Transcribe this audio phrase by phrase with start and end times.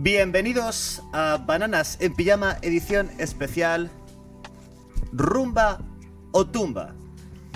[0.00, 3.90] Bienvenidos a Bananas en Pijama, edición especial
[5.10, 5.80] Rumba
[6.30, 6.94] o Tumba.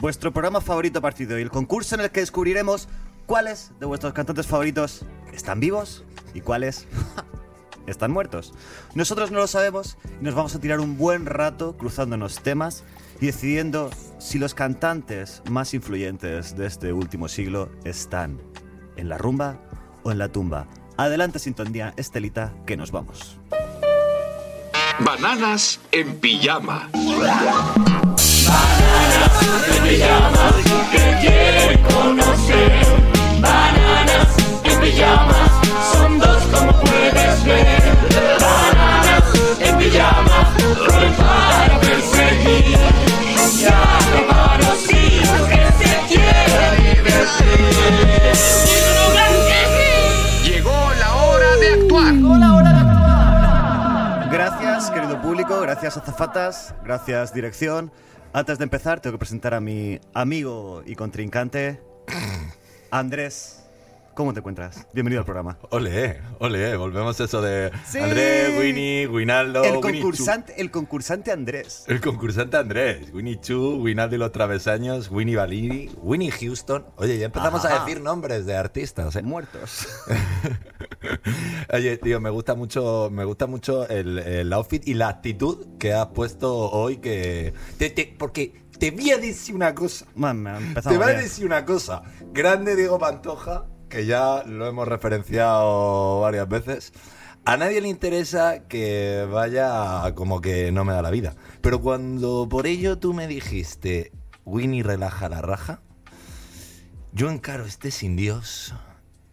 [0.00, 2.88] Vuestro programa favorito a partir de hoy, el concurso en el que descubriremos
[3.26, 6.02] cuáles de vuestros cantantes favoritos están vivos
[6.34, 6.88] y cuáles
[7.86, 8.52] están muertos.
[8.96, 12.82] Nosotros no lo sabemos y nos vamos a tirar un buen rato cruzándonos temas
[13.20, 13.88] y decidiendo
[14.18, 18.40] si los cantantes más influyentes de este último siglo están
[18.96, 19.60] en la rumba
[20.02, 20.66] o en la tumba.
[21.02, 23.36] Adelante, sintonía Estelita, que nos vamos.
[25.00, 26.88] Bananas en pijama.
[30.92, 32.86] que quieren conocer.
[33.40, 35.41] Bananas en pijama,
[55.60, 57.92] gracias azafatas, gracias dirección.
[58.32, 61.80] Antes de empezar, tengo que presentar a mi amigo y contrincante,
[62.90, 63.61] Andrés.
[64.14, 64.86] ¿Cómo te encuentras?
[64.92, 65.58] Bienvenido al programa.
[65.70, 67.98] Ole, ole, volvemos a eso de Sí.
[67.98, 71.84] Andrés, Winnie, Winaldo, El Winnie concursante, el concursante Andrés.
[71.88, 76.84] El concursante Andrés, Winnie Chu, Winaldo y los travesaños, Winnie Valiri, Winnie Houston.
[76.96, 77.82] Oye, ya empezamos Ajá.
[77.82, 79.22] a decir nombres de artistas, ¿eh?
[79.22, 79.88] Muertos.
[81.72, 85.94] Oye, tío, me gusta mucho, me gusta mucho el, el outfit y la actitud que
[85.94, 87.54] has puesto hoy que...
[87.78, 90.04] te- te- porque te voy a decir una cosa.
[90.14, 92.02] Te voy a decir una cosa.
[92.32, 96.94] Grande Diego Pantoja, que ya lo hemos referenciado varias veces.
[97.44, 101.34] A nadie le interesa que vaya como que no me da la vida.
[101.60, 104.10] Pero cuando por ello tú me dijiste,
[104.46, 105.82] Winnie relaja la raja,
[107.12, 108.72] yo encaro este sin Dios.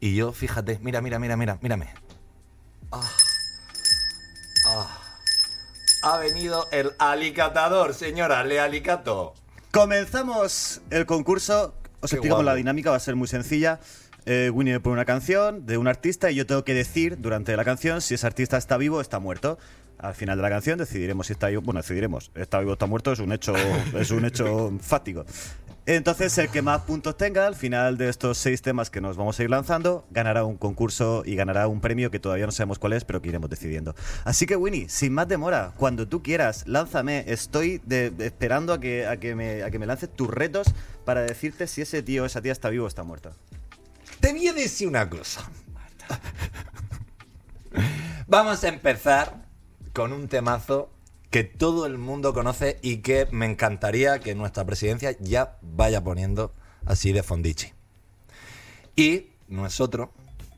[0.02, 1.94] Y yo, fíjate, mira, mira, mira, mira, mírame.
[2.92, 3.10] Ah.
[4.68, 4.98] Ah.
[6.04, 9.36] Ha venido el alicatador, señora, le alicato.
[9.72, 11.76] Comenzamos el concurso.
[12.02, 12.44] Os Qué explicamos guapo.
[12.44, 13.80] la dinámica, va a ser muy sencilla.
[14.26, 17.56] Eh, Winnie me pone una canción de un artista y yo tengo que decir durante
[17.56, 19.58] la canción si ese artista está vivo o está muerto.
[19.98, 21.62] Al final de la canción decidiremos si está vivo.
[21.62, 22.32] Bueno, decidiremos.
[22.36, 23.54] Está vivo o está muerto es un hecho,
[24.00, 25.26] es un hecho fático.
[25.86, 29.40] Entonces, el que más puntos tenga al final de estos seis temas que nos vamos
[29.40, 32.94] a ir lanzando, ganará un concurso y ganará un premio que todavía no sabemos cuál
[32.94, 33.96] es, pero que iremos decidiendo.
[34.24, 37.24] Así que, Winnie, sin más demora, cuando tú quieras, lánzame.
[37.28, 40.68] Estoy de- de- esperando a que, a, que me, a que me lances tus retos
[41.06, 43.32] para decirte si ese tío o esa tía está vivo o está muerto.
[44.20, 45.50] Te voy a decir una cosa.
[48.28, 49.46] Vamos a empezar
[49.94, 50.92] con un temazo
[51.30, 56.54] que todo el mundo conoce y que me encantaría que nuestra presidencia ya vaya poniendo
[56.86, 57.74] así de fondichi.
[58.96, 60.12] Y no es otro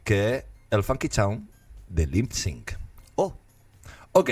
[0.04, 1.50] que el Funky Town
[1.88, 2.72] de Limp Sync.
[3.16, 3.36] Oh,
[4.14, 4.30] Ok,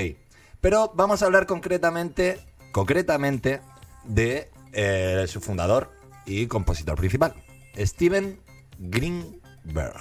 [0.60, 2.40] pero vamos a hablar concretamente,
[2.74, 3.62] concretamente
[4.04, 5.92] de eh, su fundador
[6.26, 7.34] y compositor principal,
[7.78, 8.40] Steven
[8.80, 10.00] Greenberg.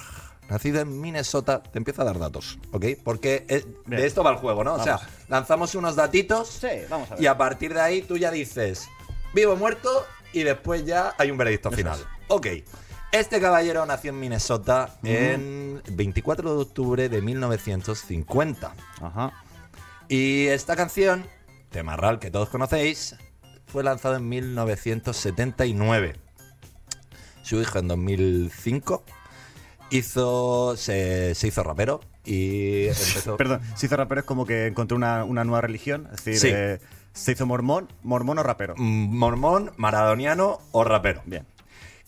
[0.49, 2.87] Nacido en Minnesota, te empiezo a dar datos, ¿ok?
[3.05, 4.01] Porque es- Bien.
[4.01, 4.75] de esto va el juego, ¿no?
[4.75, 7.23] O sea, lanzamos unos datitos sí, vamos a ver.
[7.23, 8.89] y a partir de ahí tú ya dices
[9.35, 11.99] vivo, muerto y después ya hay un veredicto final.
[12.01, 12.07] es.
[12.29, 12.47] Ok.
[13.13, 18.75] Este caballero nació en Minnesota en 24 de octubre de 1950.
[19.03, 19.33] Ajá.
[20.09, 21.27] Y esta canción,
[21.71, 23.17] tema real que todos conocéis,
[23.67, 26.17] fue lanzado en 1979.
[27.49, 29.05] Su hijo en 2005
[29.91, 33.37] hizo, se, se hizo rapero y empezó...
[33.39, 36.09] Perdón, se hizo rapero es como que encontró una, una nueva religión.
[36.15, 36.49] Es decir, Sí.
[36.55, 36.79] eh,
[37.15, 38.75] se hizo mormón, mormón o rapero.
[38.77, 41.23] Mm, Mormón, maradoniano o rapero.
[41.27, 41.47] Bien.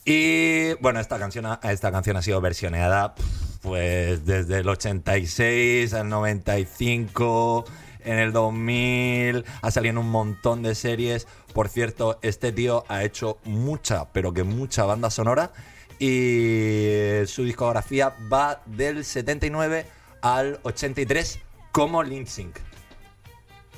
[0.05, 3.15] Y bueno, esta canción, ha- esta canción ha sido versioneada
[3.63, 7.65] pues desde el 86 al 95,
[8.05, 11.27] en el 2000, ha salido en un montón de series.
[11.53, 15.53] Por cierto, este tío ha hecho mucha, pero que mucha banda sonora
[15.99, 19.87] y su discografía va del 79
[20.23, 21.39] al 83
[21.73, 22.57] como Sync.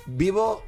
[0.07, 0.63] ¿Vivo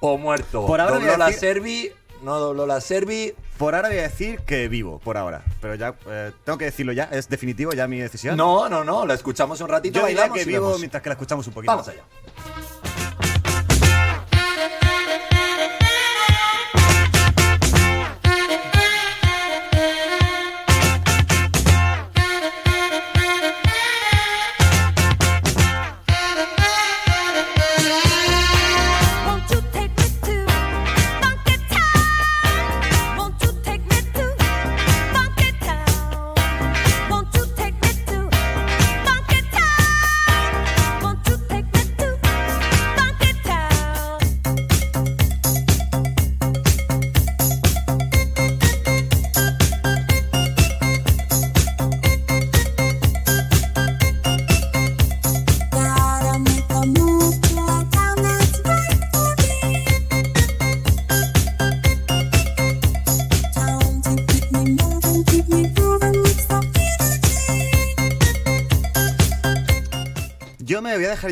[0.00, 0.66] o muerto?
[0.66, 1.92] Por ahora ¿Dobló la decir- Servi?
[2.22, 3.34] ¿No dobló la Servi?
[3.58, 5.42] Por ahora voy a decir que vivo, por ahora.
[5.60, 8.36] Pero ya, eh, tengo que decirlo ya, es definitivo ya mi decisión.
[8.36, 10.78] No, no, no, la escuchamos un ratito, yo diría bailamos que y vivo vemos.
[10.80, 11.72] mientras que la escuchamos un poquito.
[11.72, 12.02] Vamos allá.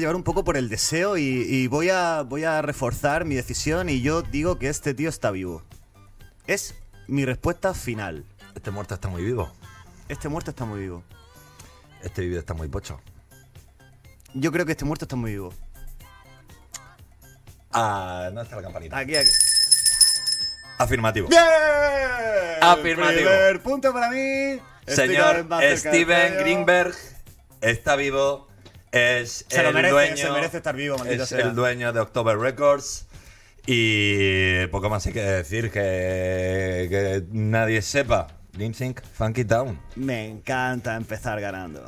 [0.00, 3.88] Llevar un poco por el deseo y, y voy, a, voy a reforzar mi decisión
[3.88, 5.62] y yo digo que este tío está vivo.
[6.46, 6.74] Es
[7.06, 8.24] mi respuesta final.
[8.54, 9.52] Este muerto está muy vivo.
[10.08, 11.04] Este muerto está muy vivo.
[12.02, 13.00] Este vivo está muy pocho.
[14.34, 15.52] Yo creo que este muerto está muy vivo.
[17.72, 18.98] Ah, no está la campanita.
[18.98, 19.30] Aquí, aquí.
[20.78, 21.28] Afirmativo.
[21.28, 21.42] ¡Bien!
[22.60, 23.28] Afirmativo.
[23.28, 24.60] Primer punto para mí.
[24.86, 25.46] Señor
[25.76, 26.38] Steven.
[26.38, 26.94] Greenberg
[27.60, 28.48] está vivo.
[28.92, 31.40] Es Se el merece, dueño, se merece estar vivo, Es sea.
[31.40, 33.06] el dueño de October Records.
[33.66, 38.28] Y poco más hay que decir que, que nadie sepa.
[38.74, 39.80] Sync, Funky Town.
[39.96, 41.86] Me encanta empezar ganando.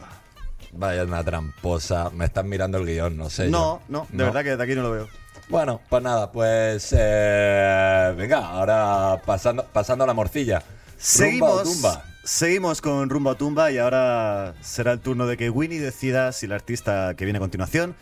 [0.73, 2.11] Vaya una tramposa.
[2.11, 3.49] Me están mirando el guion, no sé.
[3.49, 3.83] No, yo.
[3.89, 5.09] no, de verdad que de aquí no lo veo.
[5.49, 6.95] Bueno, pues nada, pues.
[6.97, 10.61] eh, venga, ahora pasando, pasando a la morcilla.
[10.61, 12.05] Rumba o Seguimos, tumba.
[12.25, 16.47] Seguimos con Rumbo a Tumba y ahora será el turno de que Winnie decida si
[16.47, 17.95] el artista que viene a continuación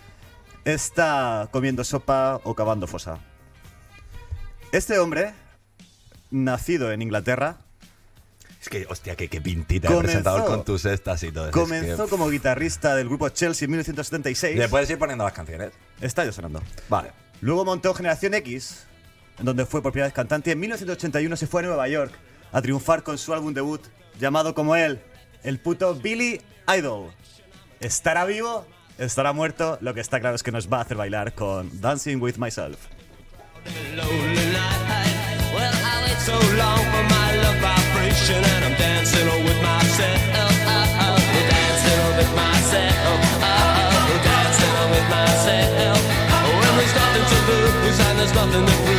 [0.64, 3.19] está comiendo sopa o cavando fosa.
[4.72, 5.32] Este hombre,
[6.31, 7.56] nacido en Inglaterra,
[8.61, 11.58] Es que, hostia, que qué pintita Comenzó- el presentador con tus estas y todo eso.
[11.58, 14.55] Es comenzó que- como guitarrista del grupo Chelsea en 1976.
[14.58, 15.70] Le puedes ir poniendo las canciones.
[15.99, 16.62] Está ya sonando.
[16.90, 17.11] Vale.
[17.40, 18.84] Luego montó Generación X,
[19.38, 20.50] en donde fue por primera vez cantante.
[20.50, 22.12] y En 1981 se fue a Nueva York
[22.52, 23.82] a triunfar con su álbum debut,
[24.19, 25.00] llamado como él,
[25.43, 26.41] el puto Billy
[26.76, 27.11] Idol.
[27.81, 28.67] ¿Estará vivo?
[28.99, 29.79] ¿Estará muerto?
[29.81, 32.79] Lo que está claro es que nos va a hacer bailar con Dancing with Myself.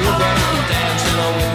[0.03, 1.50] I'm dancing with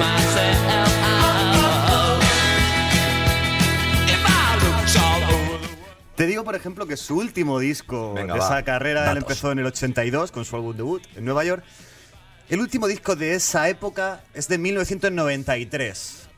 [6.17, 8.47] Te digo, por ejemplo, que su último disco Venga, de va.
[8.47, 11.63] esa carrera, él empezó en el 82 con su álbum debut en Nueva York.
[12.49, 16.29] El último disco de esa época es de 1993.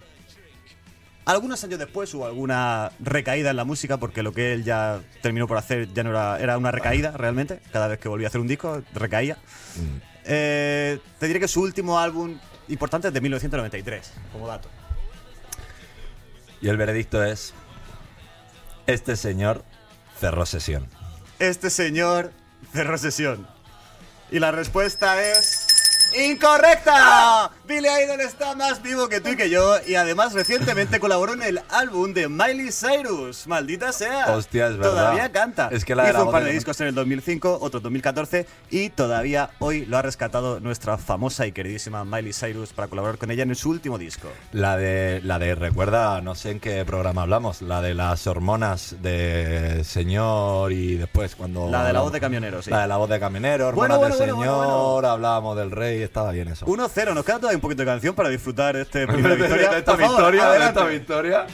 [1.26, 5.46] Algunos años después hubo alguna recaída en la música porque lo que él ya terminó
[5.46, 7.60] por hacer ya no era, era una recaída realmente.
[7.70, 9.34] Cada vez que volvía a hacer un disco, recaía.
[9.76, 10.00] Mm.
[10.24, 12.38] Eh, te diré que su último álbum
[12.68, 14.68] importante es de 1993, como dato.
[16.60, 17.52] Y el veredicto es.
[18.88, 19.66] Este señor
[20.18, 20.88] cerró sesión.
[21.38, 22.32] Este señor
[22.72, 23.46] cerró sesión.
[24.30, 25.57] Y la respuesta es.
[26.16, 27.50] ¡Incorrecta!
[27.66, 31.42] Billy Idol está más vivo que tú y que yo y además recientemente colaboró en
[31.42, 33.46] el álbum de Miley Cyrus.
[33.46, 34.34] ¡Maldita sea!
[34.34, 34.90] Hostia, es verdad.
[34.90, 35.68] Todavía canta.
[35.70, 38.46] Es que la Hizo la un par de discos en el 2005, otro en 2014
[38.70, 43.30] y todavía hoy lo ha rescatado nuestra famosa y queridísima Miley Cyrus para colaborar con
[43.30, 44.28] ella en su último disco.
[44.52, 48.96] La de, la de, recuerda, no sé en qué programa hablamos, la de las hormonas
[49.02, 51.68] de señor y después cuando...
[51.68, 52.70] La de la voz de camionero, sí.
[52.70, 56.48] La de la voz de camionero, hormonas bueno, señor, bueno, hablábamos del rey, estaba bien
[56.48, 56.66] eso.
[56.66, 59.70] 1-0, nos queda todavía un poquito de canción para disfrutar este primera victoria.
[59.70, 60.80] De esta Por favor, victoria, de adelante.
[60.80, 61.46] esta victoria.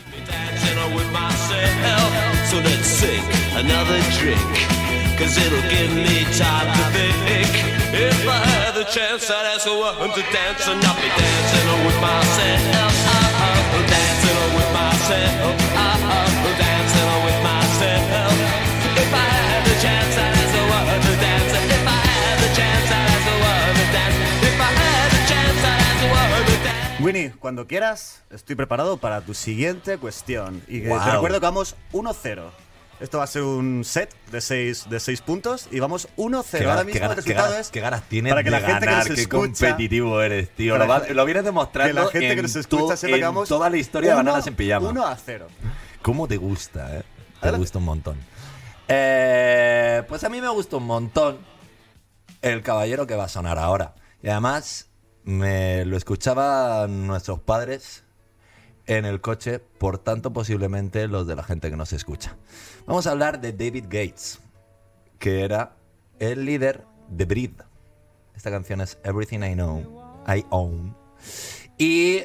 [13.87, 15.63] dancing with myself.
[27.05, 30.63] Winnie, cuando quieras, estoy preparado para tu siguiente cuestión.
[30.69, 32.51] Y que te recuerdo que vamos 1-0.
[33.01, 36.59] Esto va a ser un set de 6 de seis puntos y vamos 1-0.
[36.59, 38.51] Qué Ahora mismo qué ganas- el qué resultado ganas- es qué ganas tienes para que
[38.51, 40.79] de la gente ganar, que nos qué escucha, competitivo eres, tío.
[40.79, 43.49] Lo, va- lo vienes demostrando que la gente en que nos escucha sepa que vamos
[43.49, 44.89] toda la historia de uno- Bananas en Pijama.
[44.89, 45.49] 1 a 0.
[46.03, 47.03] ¿Cómo te gusta, eh?
[47.03, 47.59] Te Adelante.
[47.59, 48.17] gusta un montón.
[48.87, 51.39] Eh, pues a mí me gusta un montón
[52.43, 53.95] el caballero que va a sonar ahora.
[54.23, 54.87] Y además
[55.25, 58.04] me lo escuchaban nuestros padres
[58.87, 62.37] en el coche, por tanto posiblemente los de la gente que nos escucha.
[62.87, 64.40] Vamos a hablar de David Gates,
[65.19, 65.76] que era
[66.19, 67.52] el líder de Breed.
[68.37, 70.95] Esta canción es Everything I Know, I Own.
[71.78, 72.25] Y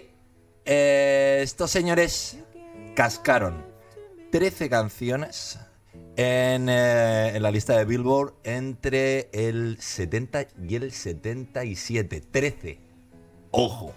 [0.65, 2.37] eh, estos señores
[2.95, 3.65] cascaron
[4.31, 5.57] 13 canciones
[6.17, 12.21] en, eh, en la lista de Billboard entre el 70 y el 77.
[12.29, 12.88] 13.
[13.51, 13.93] Ojo.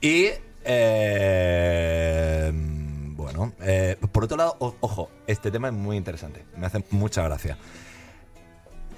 [0.00, 0.28] Y,
[0.64, 6.44] eh, bueno, eh, por otro lado, o- ojo, este tema es muy interesante.
[6.56, 7.56] Me hace mucha gracia.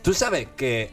[0.03, 0.91] Tú sabes que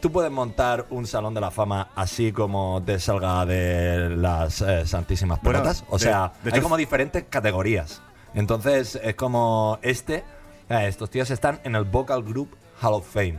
[0.00, 4.86] tú puedes montar un salón de la fama así como te salga de las eh,
[4.86, 5.84] santísimas Bueno, pelotas.
[5.88, 8.02] O de- sea, de hay hecho- como diferentes categorías.
[8.34, 10.24] Entonces es como este.
[10.68, 13.38] eh, estos tíos están en el Vocal Group Hall of Fame.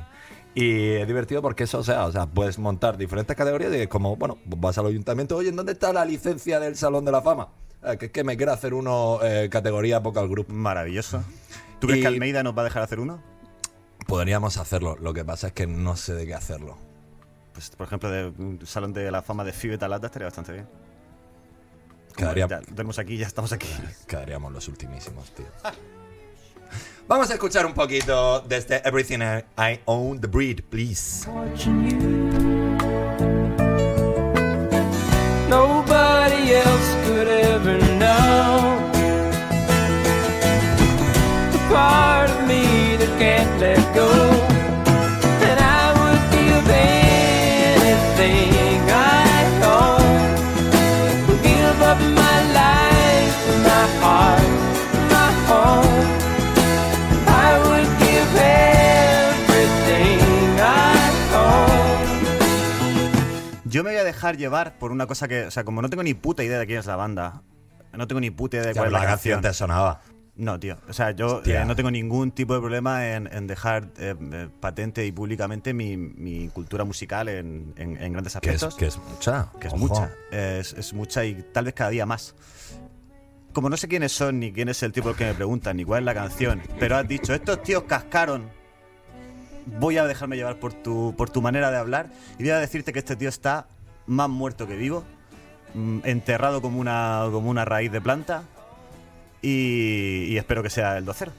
[0.55, 4.15] Y es divertido porque eso, o sea, o sea, puedes montar diferentes categorías de como,
[4.17, 7.49] bueno, vas al ayuntamiento, oye, ¿en dónde está la licencia del Salón de la Fama?
[7.83, 10.49] Eh, que es que me quiero hacer uno eh, categoría Vocal Group.
[10.49, 11.23] Maravilloso.
[11.79, 13.21] ¿Tú crees Y- que Almeida nos va a dejar hacer uno?
[14.07, 16.77] Podríamos hacerlo, lo que pasa es que no sé de qué hacerlo.
[17.53, 20.67] Pues, por ejemplo, de un salón de la fama de Fibe Talata estaría bastante bien.
[22.15, 23.67] Quedaría, Ya, tenemos aquí, ya estamos aquí.
[24.07, 25.45] quedaríamos los ultimísimos, tío.
[27.07, 29.19] Vamos a escuchar un poquito de este Everything
[29.57, 31.27] I Own the Breed, please.
[64.23, 66.65] Dejar llevar por una cosa que, o sea, como no tengo ni puta idea de
[66.65, 67.41] quién es la banda,
[67.91, 69.51] no tengo ni puta idea de cuál es la la canción canción.
[69.51, 70.01] te sonaba.
[70.35, 70.77] No, tío.
[70.89, 74.49] O sea, yo eh, no tengo ningún tipo de problema en, en dejar eh, eh,
[74.59, 78.75] patente y públicamente mi, mi cultura musical en, en- en grandes Que es, aspectos.
[78.75, 79.49] que es mucha.
[79.59, 79.77] que es ojo.
[79.79, 80.09] mucha.
[80.31, 82.33] Es, es mucha y tal vez cada día más.
[83.53, 85.85] Como no sé quiénes son, ni quién es el tipo al que me preguntan, ni
[85.85, 88.49] cuál es la canción, pero has dicho, estos tíos cascaron.
[89.79, 92.91] Voy a dejarme llevar por tu, por tu manera de hablar y voy a decirte
[92.91, 93.67] que este tío está
[94.07, 95.03] más muerto que vivo,
[95.73, 98.43] mm, enterrado como una, como una raíz de planta
[99.41, 101.31] y, y espero que sea el docero.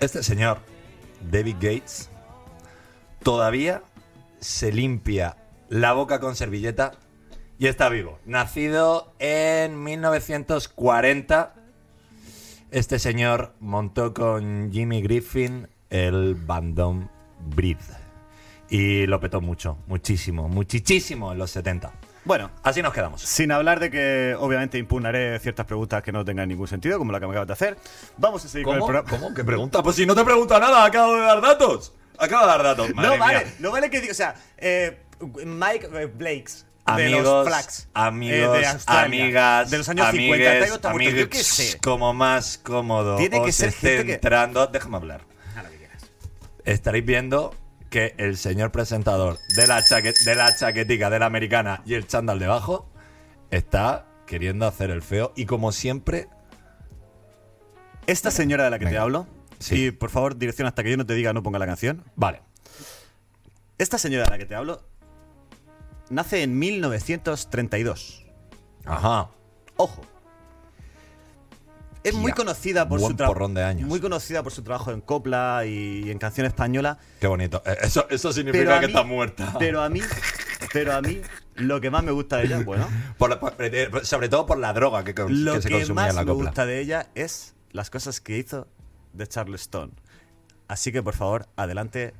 [0.00, 0.58] Este señor,
[1.30, 2.10] David Gates,
[3.22, 3.82] todavía
[4.40, 5.36] se limpia
[5.68, 6.92] la boca con servilleta
[7.58, 8.18] y está vivo.
[8.26, 11.54] Nacido en 1940,
[12.70, 17.78] este señor montó con Jimmy Griffin el bandón Breed.
[18.68, 21.92] Y lo petó mucho, muchísimo, muchísimo en los 70.
[22.24, 23.22] Bueno, Así nos quedamos.
[23.22, 27.20] Sin hablar de que obviamente impugnaré ciertas preguntas que no tengan ningún sentido, como la
[27.20, 27.76] que me acabas de hacer,
[28.16, 29.08] vamos a seguir con el programa.
[29.08, 29.32] ¿Cómo?
[29.32, 29.80] ¿Qué pregunta?
[29.84, 31.92] Pues si no te pregunta nada, acabo de dar datos.
[32.18, 32.94] Acabo de dar datos.
[32.94, 33.54] Madre no vale, mía.
[33.60, 36.64] no vale que diga, o sea, eh, Mike eh, Blakes.
[36.86, 38.66] de Amigos, los Flags, amigos, eh, de
[38.98, 41.78] amigas, de los años amigues, 50, Traigo esta muerte, yo qué amigues, sé.
[41.80, 44.66] como más cómodo Tiene que ser gente que- entrando.
[44.66, 45.20] Déjame hablar.
[46.66, 47.54] Estaréis viendo
[47.90, 52.38] que el señor presentador de la, de la chaquetica de la americana y el chándal
[52.38, 52.90] debajo
[53.50, 56.28] está queriendo hacer el feo y como siempre
[58.08, 59.26] Esta señora de la que te hablo,
[59.58, 59.86] Sí.
[59.86, 62.04] y por favor, dirección hasta que yo no te diga no ponga la canción.
[62.16, 62.42] Vale.
[63.78, 64.82] Esta señora de la que te hablo
[66.10, 68.26] nace en 1932.
[68.84, 69.30] Ajá.
[69.76, 70.02] Ojo.
[72.08, 73.34] Es muy conocida por buen su trabajo.
[73.34, 73.88] porrón de años.
[73.88, 76.98] Muy conocida por su trabajo en copla y en canción española.
[77.20, 77.62] Qué bonito.
[77.66, 79.54] Eh, Eso, eso significa que mí- está muerta.
[79.58, 80.00] Pero a mí,
[80.72, 81.20] pero a mí,
[81.56, 82.86] lo que más me gusta de ella, bueno,
[83.18, 86.02] Por- por- eh, sobre todo por la droga que, con- lo que que, se consumía
[86.02, 88.66] más en la me gusta de ella es las cosas que hizo
[89.12, 89.92] de Charleston.
[90.68, 92.14] Así que por favor, adelante,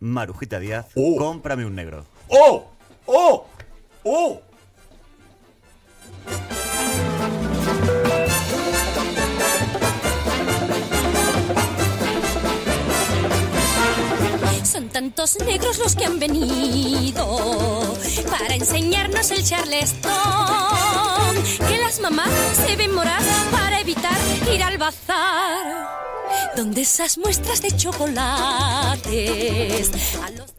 [0.00, 1.16] Marujita Díaz, Oh.
[1.16, 2.04] cómprame un negro.
[2.28, 2.70] ¡Oh!
[3.06, 3.46] ¡Oh!
[4.04, 4.40] ¡Oh!
[14.94, 17.26] Tantos negros los que han venido
[18.30, 20.12] para enseñarnos el charleston.
[21.68, 22.30] Que las mamás
[22.64, 23.20] se ven morar
[23.50, 24.16] para evitar
[24.54, 25.88] ir al bazar.
[26.56, 29.00] Donde esas muestras de chocolates.
[30.22, 30.54] A los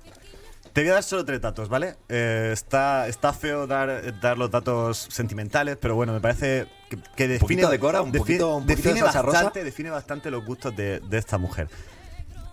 [0.74, 1.96] Te voy a dar solo tres datos, ¿vale?
[2.10, 7.30] Eh, está, está feo dar, dar los datos sentimentales, pero bueno, me parece que, que
[7.30, 9.22] define, poquito de Cora, un defi- poquito- un poquito define, de rosa.
[9.22, 11.70] bastante, define bastante los gustos de, de esta mujer.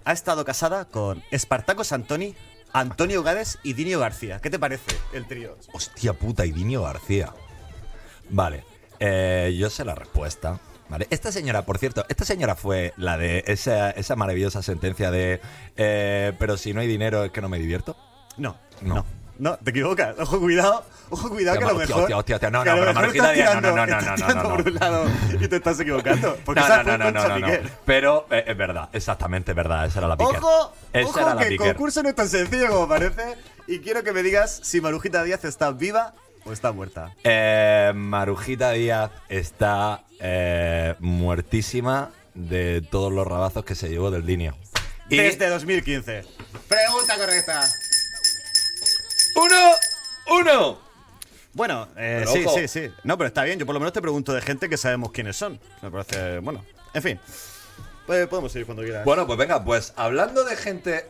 [0.04, 2.34] Ha estado casada con Espartaco Santoni,
[2.72, 4.40] Antonio Gades y Dinio García.
[4.40, 5.56] ¿Qué te parece el trío?
[5.72, 7.32] Hostia puta, y Dinio García.
[8.30, 8.64] Vale,
[8.98, 10.58] eh, yo sé la respuesta.
[10.88, 15.40] Vale, esta señora, por cierto, esta señora fue la de esa, esa maravillosa sentencia de
[15.76, 17.96] eh, pero si no hay dinero es que no me divierto.
[18.36, 18.96] No, No.
[18.96, 19.21] no.
[19.42, 20.14] No, te equivocas.
[20.20, 20.84] Ojo, cuidado.
[21.10, 22.02] Ojo, cuidado que a lo mejor.
[22.02, 22.50] hostia, hostia, hostia.
[22.50, 24.48] No, no, pero Díaz, no, no, no, no, no, no, no.
[24.50, 26.38] por un lado y te estás equivocando.
[26.44, 27.48] Porque No, no, no, no.
[27.84, 29.86] Pero eh, es verdad, exactamente, es verdad.
[29.86, 30.36] Esa era la piquer.
[30.36, 33.36] Ojo, ojo que el concurso no es tan sencillo como parece.
[33.66, 37.12] Y quiero que me digas si Marujita Díaz está viva o está muerta.
[37.24, 44.56] Eh, Marujita Díaz está eh, muertísima de todos los rabazos que se llevó del Dinio.
[45.08, 46.22] Y Desde 2015.
[46.68, 47.68] Pregunta correcta.
[49.36, 49.72] Uno,
[50.40, 50.78] uno.
[51.54, 52.56] Bueno, eh, sí, ojo.
[52.56, 52.90] sí, sí.
[53.04, 53.58] No, pero está bien.
[53.58, 55.60] Yo por lo menos te pregunto de gente que sabemos quiénes son.
[55.82, 56.64] Me parece, bueno.
[56.94, 57.20] En fin.
[58.06, 59.04] Pues podemos ir cuando quieras.
[59.04, 61.06] Bueno, pues venga, pues hablando de gente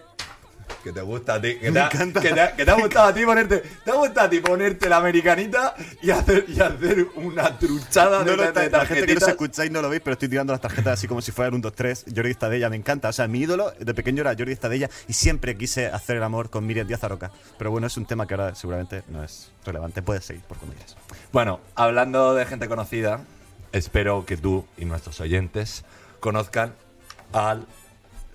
[0.83, 2.21] que te gusta a ti, que, te, ha, encanta.
[2.21, 4.89] que te que te ha gustado a ti ponerte, te ha gustado a ti ponerte
[4.89, 9.07] la americanita y hacer, y hacer una truchada No, de, no, de- de la gente
[9.07, 11.55] que no escucháis no lo veis, pero estoy tirando las tarjetas así como si fueran
[11.55, 12.15] un 2-3.
[12.15, 13.09] Jordi Estadella me encanta.
[13.09, 16.51] O sea, mi ídolo de pequeño era Jordi Estadella y siempre quise hacer el amor
[16.51, 17.31] con Miriam Díaz Aroca.
[17.59, 20.03] Pero bueno, es un tema que ahora seguramente no es relevante.
[20.03, 20.97] Puedes seguir por cuando quieras.
[21.33, 23.21] Bueno, hablando de gente conocida,
[23.73, 25.85] espero que tú y nuestros oyentes
[26.21, 26.75] conozcan
[27.33, 27.67] al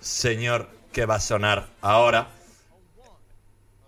[0.00, 2.26] señor que va a sonar ahora.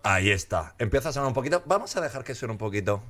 [0.04, 0.76] Ahí está.
[0.78, 1.60] Empieza a sonar un poquito.
[1.66, 3.02] Vamos a dejar que suene un poquito.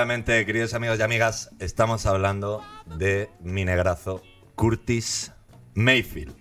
[0.00, 4.22] Efectivamente, queridos amigos y amigas, estamos hablando de mi negrazo
[4.54, 5.30] Curtis
[5.74, 6.34] Mayfield.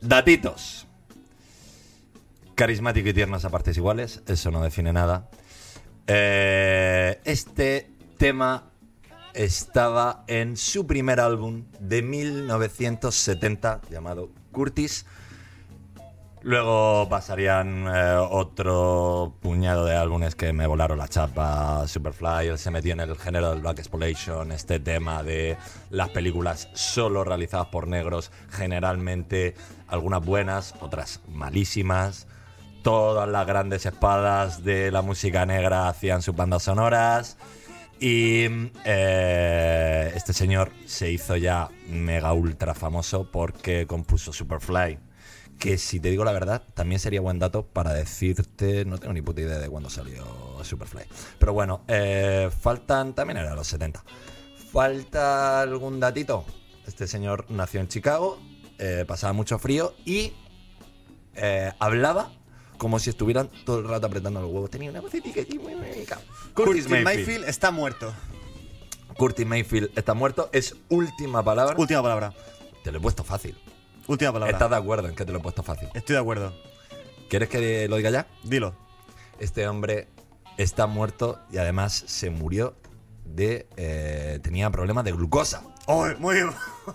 [0.00, 0.86] Datitos.
[2.54, 5.28] Carismático y tiernos a partes iguales, eso no define nada.
[6.06, 8.70] Eh, este tema
[9.34, 15.06] estaba en su primer álbum de 1970 llamado Curtis.
[16.42, 21.86] Luego pasarían eh, otro puñado de álbumes que me volaron la chapa.
[21.86, 25.58] Superfly, se metió en el género del Black Exploitation, este tema de
[25.90, 29.54] las películas solo realizadas por negros, generalmente
[29.86, 32.26] algunas buenas, otras malísimas.
[32.82, 37.36] Todas las grandes espadas de la música negra hacían sus bandas sonoras.
[38.00, 38.46] Y
[38.86, 45.09] eh, este señor se hizo ya mega ultra famoso porque compuso Superfly.
[45.60, 48.86] Que si te digo la verdad, también sería buen dato para decirte.
[48.86, 50.24] No tengo ni puta idea de cuándo salió
[50.64, 51.04] Superfly.
[51.38, 53.14] Pero bueno, eh, faltan.
[53.14, 54.02] También era los 70.
[54.72, 56.46] ¿Falta algún datito?
[56.86, 58.40] Este señor nació en Chicago,
[58.78, 60.32] eh, pasaba mucho frío y
[61.34, 62.32] eh, hablaba
[62.78, 64.70] como si estuvieran todo el rato apretando los huevos.
[64.70, 66.18] Tenía una vocecita así muy rica.
[66.54, 67.44] Curtis Mayfield.
[67.44, 68.14] está muerto.
[69.18, 70.48] Curtis Mayfield está muerto.
[70.54, 71.76] Es última palabra.
[71.76, 72.32] Última palabra.
[72.82, 73.56] Te lo he puesto fácil.
[74.10, 74.52] Última palabra.
[74.52, 75.88] ¿Estás de acuerdo en que te lo he puesto fácil?
[75.94, 76.52] Estoy de acuerdo.
[77.28, 78.26] ¿Quieres que lo diga ya?
[78.42, 78.74] Dilo.
[79.38, 80.08] Este hombre
[80.56, 82.74] está muerto y además se murió
[83.24, 83.68] de...
[83.76, 85.62] eh, tenía problemas de glucosa.
[85.86, 86.50] Oh, muy bien.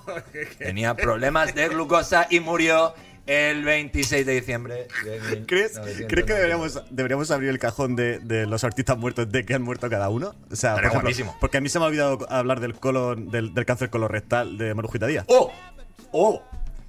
[0.60, 2.93] Tenía problemas de glucosa y murió
[3.25, 4.73] el 26 de diciembre
[5.06, 6.08] de ¿Crees, 1999.
[6.08, 9.62] ¿crees que deberíamos, deberíamos abrir el cajón de, de los artistas muertos de que han
[9.62, 10.36] muerto cada uno?
[10.51, 13.54] O sea, por ejemplo, porque a mí se me ha olvidado hablar del colon, del,
[13.54, 15.23] del cáncer colorectal de Marujita Díaz.
[15.30, 15.51] ¡Oh!
[16.12, 16.43] ¡Oh!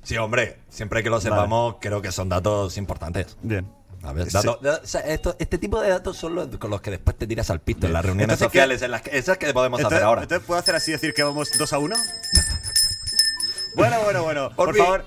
[0.06, 3.36] Sí, hombre, siempre que lo sepamos, creo que son datos importantes.
[3.42, 3.66] Bien.
[4.04, 4.34] A ver, Sí.
[4.34, 7.18] datos- da- o sea, esto- este tipo de datos son los con los que después
[7.18, 8.58] te tiras al pisto en las reuniones Entonces, ¿qué?
[8.60, 10.22] sociales, en las que- esas que podemos Entonces, hacer ahora.
[10.22, 11.96] entonces, ¿puedo hacer así decir que vamos dos a uno?
[13.74, 14.50] bueno, bueno, bueno.
[14.54, 15.04] Por, favor,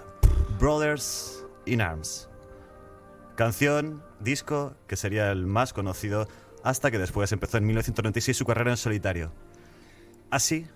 [0.59, 2.27] Brothers in Arms.
[3.37, 6.27] Canción, disco que sería el más conocido
[6.61, 9.31] hasta que después empezó en 1996 su carrera en solitario.
[10.29, 10.67] Así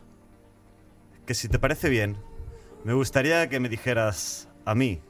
[1.26, 2.16] que si te parece bien,
[2.86, 5.02] me gustaría que me dijeras a mí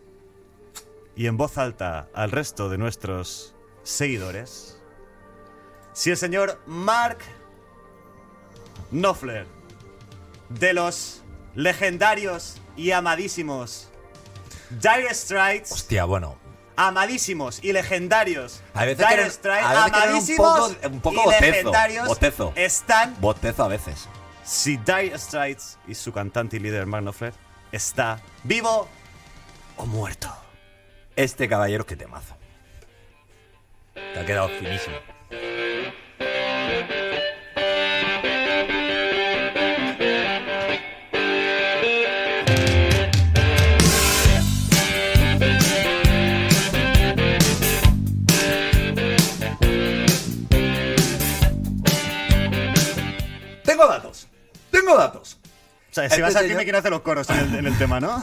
[1.15, 4.79] y en voz alta al resto de nuestros seguidores
[5.93, 7.19] si el señor Mark
[8.91, 9.45] Knopfler
[10.49, 11.21] de los
[11.55, 13.89] legendarios y amadísimos
[14.69, 16.37] Dire Straits Hostia, bueno.
[16.75, 21.25] amadísimos y legendarios Hay veces Dire a que eran un amadísimos poco- un poco y
[21.25, 22.53] botezo, legendarios botezo.
[22.55, 24.07] están Botezo a veces.
[24.43, 27.33] si Dire Straits y su cantante y líder Mark Knopfler
[27.71, 28.87] está vivo
[29.77, 30.29] o muerto.
[31.15, 32.35] Este caballero que temazo.
[33.93, 34.95] Te ha quedado finísimo.
[53.63, 54.27] Tengo datos.
[54.71, 55.24] Tengo datos.
[55.95, 57.77] Sea, si Este vas a decirme señor- quién hace los coros en el, en el
[57.77, 58.21] tema, ¿no?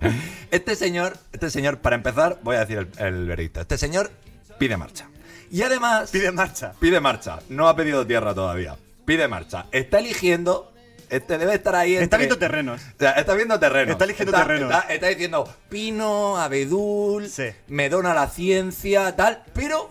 [0.52, 3.60] Este señor, este señor, para empezar, voy a decir el, el veredicto.
[3.60, 4.12] Este señor
[4.58, 5.08] pide marcha.
[5.50, 6.10] Y además.
[6.12, 6.74] Pide marcha.
[6.78, 7.40] Pide marcha.
[7.48, 8.76] No ha pedido tierra todavía.
[9.04, 9.66] Pide marcha.
[9.72, 10.72] Está eligiendo.
[11.10, 11.96] Este debe estar ahí.
[11.96, 12.80] Está viendo terrenos.
[12.82, 13.90] O sea, está viendo terreno.
[13.92, 14.70] Está eligiendo está, terrenos.
[14.72, 17.46] Está, está diciendo Pino, Abedul, Sí.
[17.66, 19.42] me dona la ciencia, tal.
[19.54, 19.88] Pero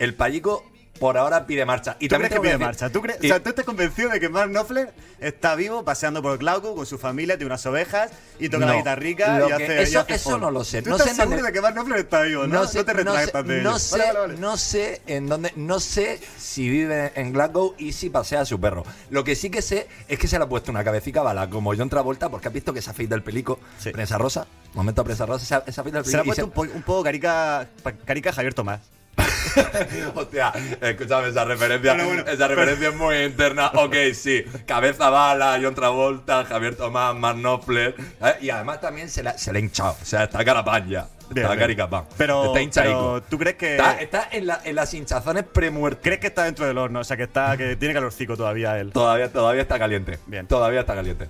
[0.00, 0.68] el payico
[1.02, 1.96] por ahora pide marcha.
[1.98, 2.90] Y ¿Tú también crees te que pide decir- marcha?
[2.90, 6.22] ¿Tú, crees, y- o sea, ¿tú estás convencido de que Mark Knopfler está vivo paseando
[6.22, 8.78] por Glasgow con su familia, tiene unas ovejas y toca la No.
[8.78, 10.40] guitarrica Lo y que- hace, y eso- hace eso folk?
[10.42, 10.80] no lo sé.
[10.82, 12.54] ¿Tú No estás sé dónde- seguro de que Mark Knopfler está vivo, no?
[12.60, 14.38] No sé, te no sé, retractas de no sé, Vale, vale, vale.
[14.38, 18.60] no sé en dónde, no sé si vive en Glasgow y si pasea a su
[18.60, 18.84] perro.
[19.10, 21.74] Lo que sí que sé es que se le ha puesto una cabecita bala como
[21.76, 23.58] John Travolta porque has visto que se afeita el pelico.
[23.80, 23.90] Sí.
[23.90, 26.24] Prensa rosa, momento prensa rosa, se, ha- se el Se le ha pelico.
[26.24, 27.66] puesto un, po- un poco carica,
[28.04, 28.80] carica Javier Tomás.
[30.14, 31.94] Hostia, escúchame esa referencia.
[31.94, 33.68] Bueno, bueno, esa referencia es muy interna.
[33.74, 34.42] Ok, sí.
[34.66, 37.94] Cabeza bala, John Travolta, Javier Tomás, Mark Knopfler.
[38.22, 38.34] ¿eh?
[38.40, 39.96] Y además también se le, se le ha hinchado.
[40.00, 41.06] O sea, está carapán ya.
[41.30, 42.04] Bien, está caricapán.
[42.16, 42.90] Pero- está hinchaico.
[42.90, 46.02] pero, ¿tú crees que- Está, está en, la- en las hinchazones premuertas.
[46.02, 47.00] ¿Crees que está dentro del horno?
[47.00, 48.92] O sea, que está que tiene calorcico todavía él.
[48.92, 50.18] Todavía, todavía está caliente.
[50.26, 50.46] Bien.
[50.46, 51.28] Todavía está caliente.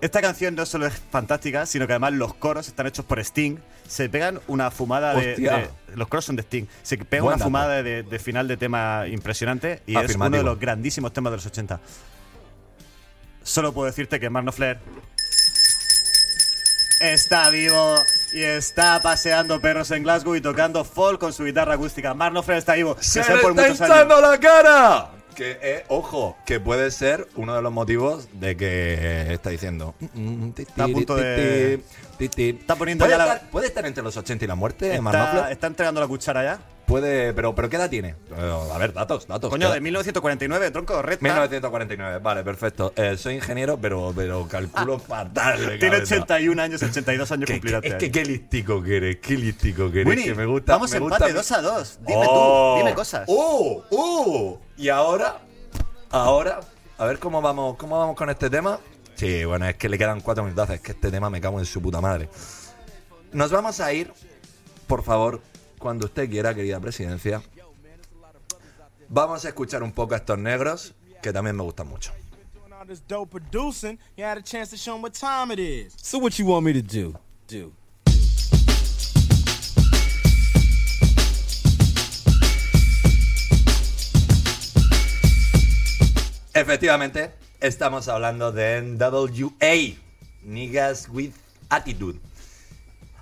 [0.00, 3.56] Esta canción no solo es fantástica, sino que además los coros están hechos por Sting.
[3.88, 6.66] Se pegan una fumada de, Los coros son de Sting.
[6.82, 7.44] Se pega Buen una dato.
[7.44, 11.36] fumada de, de final de tema impresionante y es uno de los grandísimos temas de
[11.36, 11.80] los 80.
[13.42, 14.78] Solo puedo decirte que Mark Knopfler
[17.00, 17.96] está vivo
[18.32, 22.12] y está paseando perros en Glasgow y tocando folk con su guitarra acústica.
[22.14, 22.96] Mark Knopfler está vivo.
[23.00, 25.10] ¡Se le está hinchando la cara!
[25.36, 29.94] Que, eh, ojo, que puede ser uno de los motivos de que está diciendo.
[30.56, 31.80] Está a punto de-
[32.18, 35.02] Está poniendo ¿Puede, ya la- estar, puede estar entre los 80 y la muerte, Está,
[35.10, 35.52] Knopfler?
[35.52, 36.60] está entregando la cuchara ya.
[36.86, 38.10] Puede, pero, pero ¿qué edad tiene?
[38.36, 39.50] Eh, a ver, datos, datos.
[39.50, 41.24] Coño, ¿qué de 1949, tronco, recta.
[41.24, 42.92] 1949, vale, perfecto.
[42.94, 45.58] Eh, soy ingeniero, pero, pero calculo fatal.
[45.58, 45.78] de Ah.
[45.80, 46.14] Tiene cabeza.
[46.14, 48.12] 81 años, 82 años Que- cumplirá este es que año.
[48.12, 50.06] qué listico que eres, qué listico que eres.
[50.10, 50.74] Winnie, que me gusta.
[50.74, 51.98] vamos me empate, gusta- 2 a 2.
[52.06, 52.74] Dime Oh.
[52.74, 53.24] tú, dime cosas.
[53.26, 53.82] ¡Oh!
[53.90, 54.60] ¡Oh!
[54.76, 55.38] Y ahora,
[56.10, 56.60] ahora,
[56.98, 58.78] a ver cómo vamos, cómo vamos con este tema.
[59.16, 60.70] Sí, bueno, es que le quedan cuatro minutos.
[60.70, 62.28] Es que este tema me cago en su puta madre.
[63.32, 64.12] Nos vamos a ir,
[64.86, 65.40] por favor,
[65.78, 67.42] cuando usted quiera, querida presidencia.
[69.08, 72.12] Vamos a escuchar un poco a estos negros, que también me gustan mucho.
[72.66, 75.58] doing all this dope producing, you had a chance to show 'em what time it
[75.58, 75.94] is.
[76.02, 77.14] So what you want me to do?
[77.46, 77.72] Do.
[86.54, 89.94] Efectivamente, estamos hablando de NWA,
[90.42, 91.34] Niggas with
[91.68, 92.18] Attitude.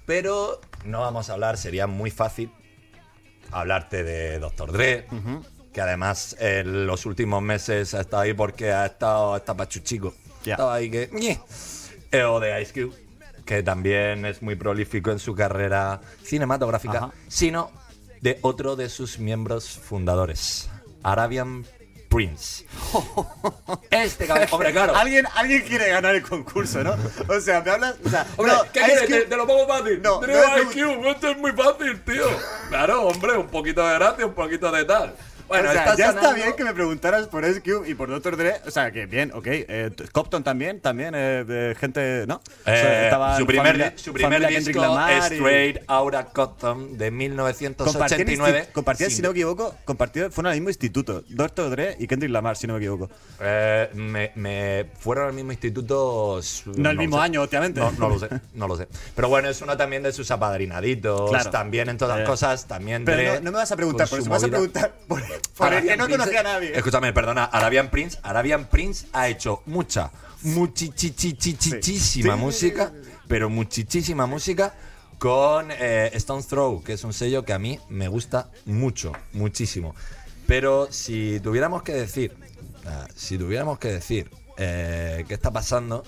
[0.06, 2.50] Pero no vamos a hablar, sería muy fácil
[3.50, 4.72] hablarte de Dr.
[4.72, 5.06] Dre,
[5.72, 10.14] que además en los últimos meses ha estado ahí porque ha estado está pachuchico.
[10.44, 10.54] Ya.
[10.54, 11.38] Estaba ahí que.
[12.12, 12.94] Eh, O de Ice Cube,
[13.44, 17.70] que también es muy prolífico en su carrera cinematográfica, sino
[18.20, 20.70] de otro de sus miembros fundadores,
[21.02, 21.64] Arabian
[22.14, 22.64] Prince.
[23.90, 24.94] Este cabrón, hombre, claro.
[24.96, 26.96] ¿Alguien, alguien quiere ganar el concurso, ¿no?
[27.28, 27.96] O sea, me hablas.
[28.04, 29.02] O sea, Hombre, no, ¿qué quieres?
[29.08, 30.00] Cube- Te, te lo pongo fácil.
[30.02, 32.24] No, no es Cube, esto es muy fácil, tío.
[32.68, 35.14] Claro, hombre, un poquito de gracia, un poquito de tal.
[35.48, 38.36] Bueno, o sea, está ya está bien que me preguntaras por Cube y por Dr.
[38.36, 38.54] Dre.
[38.66, 39.46] O sea, que bien, ok.
[39.46, 42.36] Eh, Compton también, también, eh, de gente, ¿no?
[42.36, 46.96] O sea, Eh, estaba su primer, familia- su primer disco, Lamar y- Straight Outta Compton,
[46.98, 48.62] de Compartían, 1989.
[48.68, 51.22] insti- compartían, si Sin- no me equivoco, compartían, fueron al mismo instituto.
[51.28, 51.70] Dr.
[51.70, 53.10] Dre y Kendrick Lamar, si no me equivoco.
[53.40, 56.38] Eh, me, me fueron al mismo instituto.
[56.38, 57.22] s- No el mismo sé.
[57.22, 57.80] año, obviamente.
[57.80, 58.88] No, no lo sé, no lo sé.
[59.14, 61.30] Pero bueno, es uno también de sus apadrinaditos.
[61.30, 61.50] Claro.
[61.50, 64.08] También en todas Eh, las cosas, también Pero Dre no, no me vas a preguntar
[64.08, 65.22] por eso, me vas a preguntar por,
[65.72, 66.76] el que no conocía a nadie.
[66.76, 70.10] Escúchame, perdona, Arabian Prince, Arabian Prince ha hecho mucha,
[70.42, 72.40] muchichichichichísima Sí.
[72.40, 72.92] música,
[73.28, 74.74] pero muchichísima música
[75.18, 79.94] con eh, Stone's Throw, que es un sello que a mí me gusta mucho, muchísimo.
[80.46, 82.36] Pero si tuviéramos que decir,
[82.86, 86.04] ah, si tuviéramos que decir eh, qué está pasando,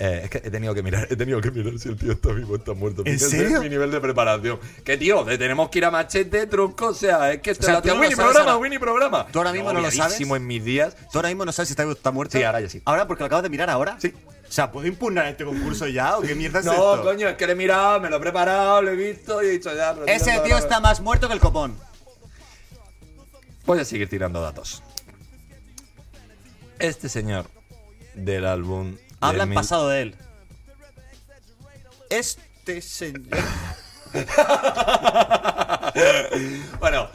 [0.00, 2.32] Eh, es que he tenido que mirar, he tenido que mirar si el tío está
[2.32, 3.02] vivo o está muerto.
[3.04, 3.60] ¿En Fíjense serio?
[3.60, 4.60] mi nivel de preparación.
[4.84, 7.82] Que tío, de- tenemos que ir a machete, tronco, o sea, es que O sea,
[7.82, 8.62] tú no Winnie sabes programa, ahora.
[8.62, 9.26] Winnie programa.
[9.32, 10.20] ¿Tú ahora mismo no lo sabes?
[10.20, 10.94] En mis días.
[11.12, 12.38] ¿Tú ahora mismo no sabes si está vivo o está muerto?
[12.38, 12.80] Sí, ahora ya sí.
[12.84, 13.96] ¿Ahora porque lo acabas de mirar ahora?
[14.00, 14.14] Sí.
[14.48, 17.02] O sea, ¿puedo impugnar este concurso ya o qué mierda es No, esto?
[17.02, 19.50] coño, es que lo he mirado, me lo he preparado, lo he visto y he
[19.50, 19.94] dicho ya.
[20.06, 20.64] Ese no, tío no, no.
[20.64, 21.76] está más muerto que el copón.
[23.66, 24.82] Voy a seguir tirando datos.
[26.78, 27.46] Este señor
[28.14, 28.96] del álbum.
[29.20, 30.14] De Habla en mil- pasado de él.
[32.10, 33.38] Este señor.
[36.80, 37.08] bueno,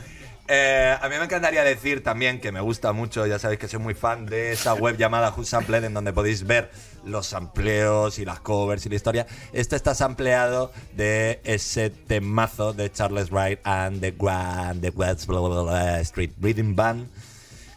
[0.47, 3.79] eh, a mí me encantaría decir también que me gusta mucho, ya sabéis que soy
[3.79, 6.71] muy fan de esa web llamada Who Sampled, en donde podéis ver
[7.05, 9.25] los sampleos y las covers y la historia.
[9.53, 15.39] Este está sampleado de ese temazo de Charles Wright and the, Grand, the West blah,
[15.39, 17.07] blah, blah, Street Reading Band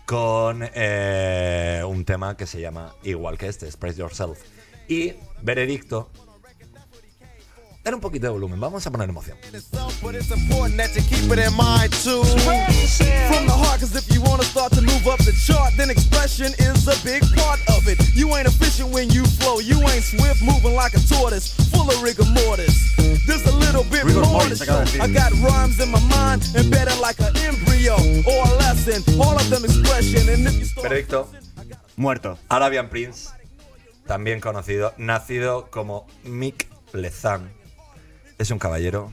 [0.07, 4.39] con eh, un tema que se llama igual que este, Express Yourself.
[4.89, 6.09] Y veredicto.
[7.87, 9.39] Dar un poquito de volumen, vamos a poner emoción.
[24.03, 24.63] Rigor mortis.
[24.63, 27.95] I got rhymes in my mind, embedded like an embryo
[28.27, 30.29] or a lesson, all of them expression.
[30.29, 31.29] And if you start Veredicto.
[31.95, 32.37] Muerto.
[32.49, 33.31] Arabian Prince,
[34.09, 37.56] también conocido, nacido como Mick Lezan,
[38.39, 39.13] es un caballero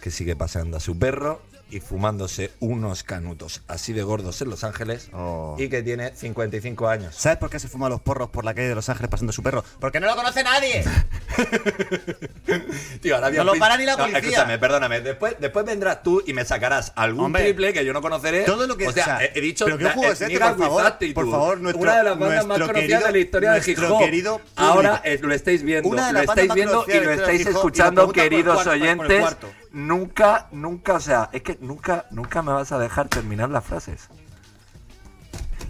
[0.00, 4.64] que sigue paseando a su perro y fumándose unos canutos así de gordos en Los
[4.64, 5.56] Ángeles Oh.
[5.58, 7.14] y que tiene 55 años.
[7.16, 9.42] ¿Sabes por qué se fuma los porros por la calle de Los Ángeles pasando su
[9.42, 9.64] perro?
[9.78, 10.84] Porque no lo conoce nadie.
[13.00, 14.18] Tío, No lo para ni la No, policía.
[14.20, 15.00] escúchame, perdóname.
[15.00, 18.42] Después, después vendrás tú y me sacarás algún Hombre, triple que yo no conoceré.
[18.44, 19.64] todo lo que- O sea, o sea, he, he dicho.
[19.64, 22.58] pero qué juego es este, por favor, por favor, nuestro- Una de las bandas más
[22.58, 24.40] conocidas querido- de la historia de querido público.
[24.56, 25.88] Ahora eh, lo estáis viendo.
[25.88, 29.36] Una de lo estáis viendo y lo estáis escuchando, queridos oyentes.
[29.72, 34.08] Nunca, nunca, o sea, es que nunca, nunca me vas a dejar terminar las frases.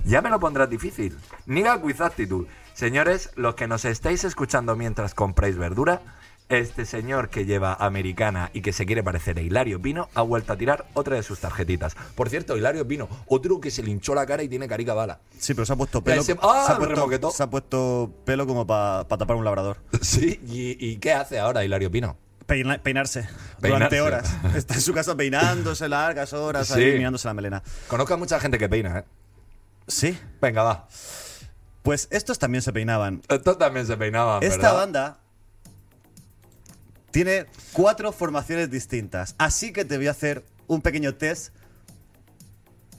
[0.05, 1.17] Ya me lo pondrás difícil.
[1.47, 2.49] Niga with attitude.
[2.73, 6.01] Señores, los que nos estáis escuchando mientras compráis verdura,
[6.49, 10.53] este señor que lleva americana y que se quiere parecer a Hilario Pino ha vuelto
[10.53, 11.95] a tirar otra de sus tarjetitas.
[12.15, 15.21] Por cierto, Hilario Pino, otro que se le hinchó la cara y tiene carica bala.
[15.39, 16.23] Sí, pero se ha puesto pelo.
[16.23, 19.77] ese- ¡Ah, se, ha puesto, se ha puesto pelo como para tapar un labrador.
[20.01, 22.17] Sí, ¿Y, y qué hace ahora Hilario Pino?
[22.51, 23.29] Peina- peinarse,
[23.61, 23.97] Peinarse.
[23.97, 24.31] durante horas.
[24.57, 26.75] Está en su casa peinándose largas horas, Sí.
[26.83, 27.63] ahí mirándose la melena.
[27.89, 29.05] Conozco a mucha gente que peina, ¿eh?
[29.87, 30.19] Sí.
[30.41, 30.89] Venga, va.
[31.83, 33.23] Pues estos también se peinaban.
[33.29, 34.75] Estos también se peinaban, Esta ¿verdad?
[34.75, 35.19] banda
[37.11, 39.35] tiene cuatro formaciones distintas.
[39.39, 41.55] Así que te voy a hacer un pequeño test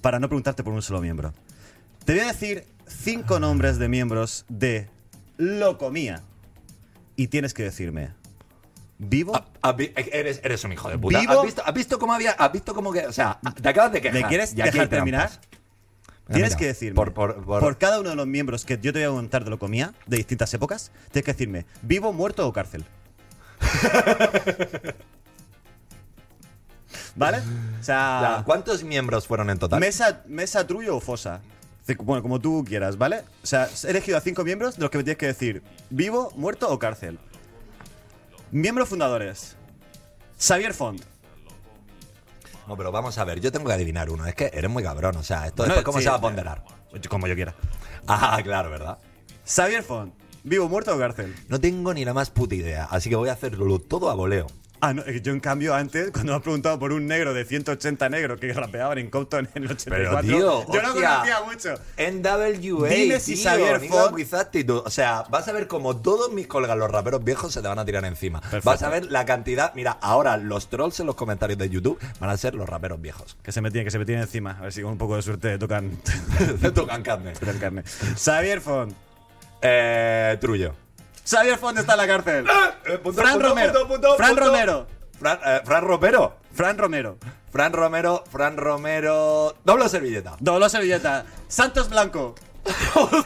[0.01, 1.33] para no preguntarte por un solo miembro.
[2.05, 4.89] Te voy a decir cinco nombres de miembros de
[5.37, 6.23] Locomía.
[7.15, 8.09] Y tienes que decirme,
[9.03, 9.33] ¿vivo?
[9.35, 11.19] Ah, has vi- Eres, eres un hijo de puta.
[11.19, 11.33] ¿Vivo?
[11.39, 12.31] ¿Has visto, has visto cómo había.?
[12.31, 13.07] ¿Has visto cómo que.?
[13.07, 14.21] O sea, te acabas de quejar.
[14.21, 15.29] ¿Me quieres y aquí dejar terminar?
[16.31, 19.13] Tienes que decirme, por- por- por- cada uno de los miembros que yo te voy
[19.13, 22.85] a contar de Locomía, de distintas épocas, tienes que decirme, ¿vivo, muerto o cárcel?
[27.15, 27.39] ¿Vale?
[27.79, 29.79] O sea, Ya, ¿Cuántos miembros fueron en total?
[29.81, 31.41] mesa, mesa trullo o fosa.
[31.97, 33.23] Bueno, como tú quieras, ¿vale?
[33.43, 36.31] O sea, he elegido a cinco miembros de los que me tienes que decir, ¿vivo,
[36.37, 37.19] muerto o cárcel?
[38.51, 39.55] Miembros fundadores.
[40.37, 41.01] Xavier Font.
[42.67, 44.25] No, pero vamos a ver, yo tengo que adivinar uno.
[44.25, 45.15] Es que eres muy cabrón.
[45.15, 46.63] O sea, esto No, después, ¿cómo sí, se va a eh, ponderar?
[47.09, 47.55] Como yo quiera.
[48.07, 48.97] Ah, claro, ¿verdad?
[49.45, 50.13] Xavier Font.
[50.43, 51.35] ¿Vivo, muerto o cárcel?
[51.49, 52.85] No tengo ni la más puta idea.
[52.85, 54.47] Así que voy a hacerlo todo a voleo.
[54.83, 58.09] Ah, no, yo en cambio antes, cuando me has preguntado por un negro de 180
[58.09, 61.75] negros que rapeaban en Compton en el 84, tío, yo no conocía mucho.
[61.97, 62.89] NWA.
[62.89, 63.75] Dime si tío, Xavier
[64.33, 64.81] attitude.
[64.83, 67.77] O sea, vas a ver como todos mis colegas, los raperos viejos, se te van
[67.77, 68.41] a tirar encima.
[68.41, 68.69] Perfecto.
[68.69, 69.73] Vas a ver la cantidad.
[69.75, 73.37] Mira, ahora los trolls en los comentarios de YouTube van a ser los raperos viejos.
[73.43, 74.57] Que se me tiene, que se me encima.
[74.57, 75.91] A ver si con un poco de suerte tocan,
[76.73, 77.33] tocan carne.
[77.39, 77.83] tocan carne.
[77.83, 78.93] Xavier Font.
[79.61, 80.73] Eh, Trullo.
[81.31, 82.45] Xavier Font está en la cárcel.
[82.85, 83.87] Eh, punto, Fran punto, Romero.
[83.87, 84.35] punto, Fran.
[84.35, 84.87] Romero.
[85.17, 86.35] Fran, eh, Fran Romero.
[86.53, 87.17] Fran Romero.
[87.51, 89.55] Fran Romero, Fran Romero.
[89.63, 90.35] Doblo servilleta.
[90.41, 91.25] Dobló servilleta.
[91.47, 92.35] Santos Blanco.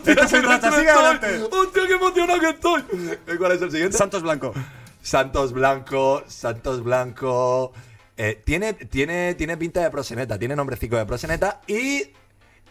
[0.05, 1.41] Esto es un racha, sigue adelante.
[1.51, 2.83] ¡Hostia, qué emocionado que estoy!
[3.27, 3.97] ¿Y ¿Cuál es el siguiente?
[3.97, 4.53] Santos Blanco.
[5.01, 7.73] Santos Blanco, Santos Blanco.
[8.17, 11.61] Eh, tiene, tiene, tiene pinta de proseneta, tiene nombrecico de proseneta.
[11.67, 12.13] Y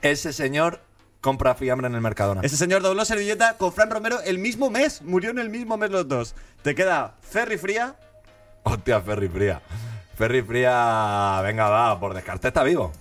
[0.00, 0.80] ese señor
[1.24, 2.42] compra fiambre en el Mercadona.
[2.42, 5.00] Ese señor dobló servilleta con Fran Romero el mismo mes.
[5.00, 6.34] Murió en el mismo mes los dos.
[6.60, 7.96] Te queda Ferry Fría.
[8.62, 9.62] Hostia, Ferry Fría.
[10.18, 12.92] Ferry Fría, venga, va, por descarte está vivo.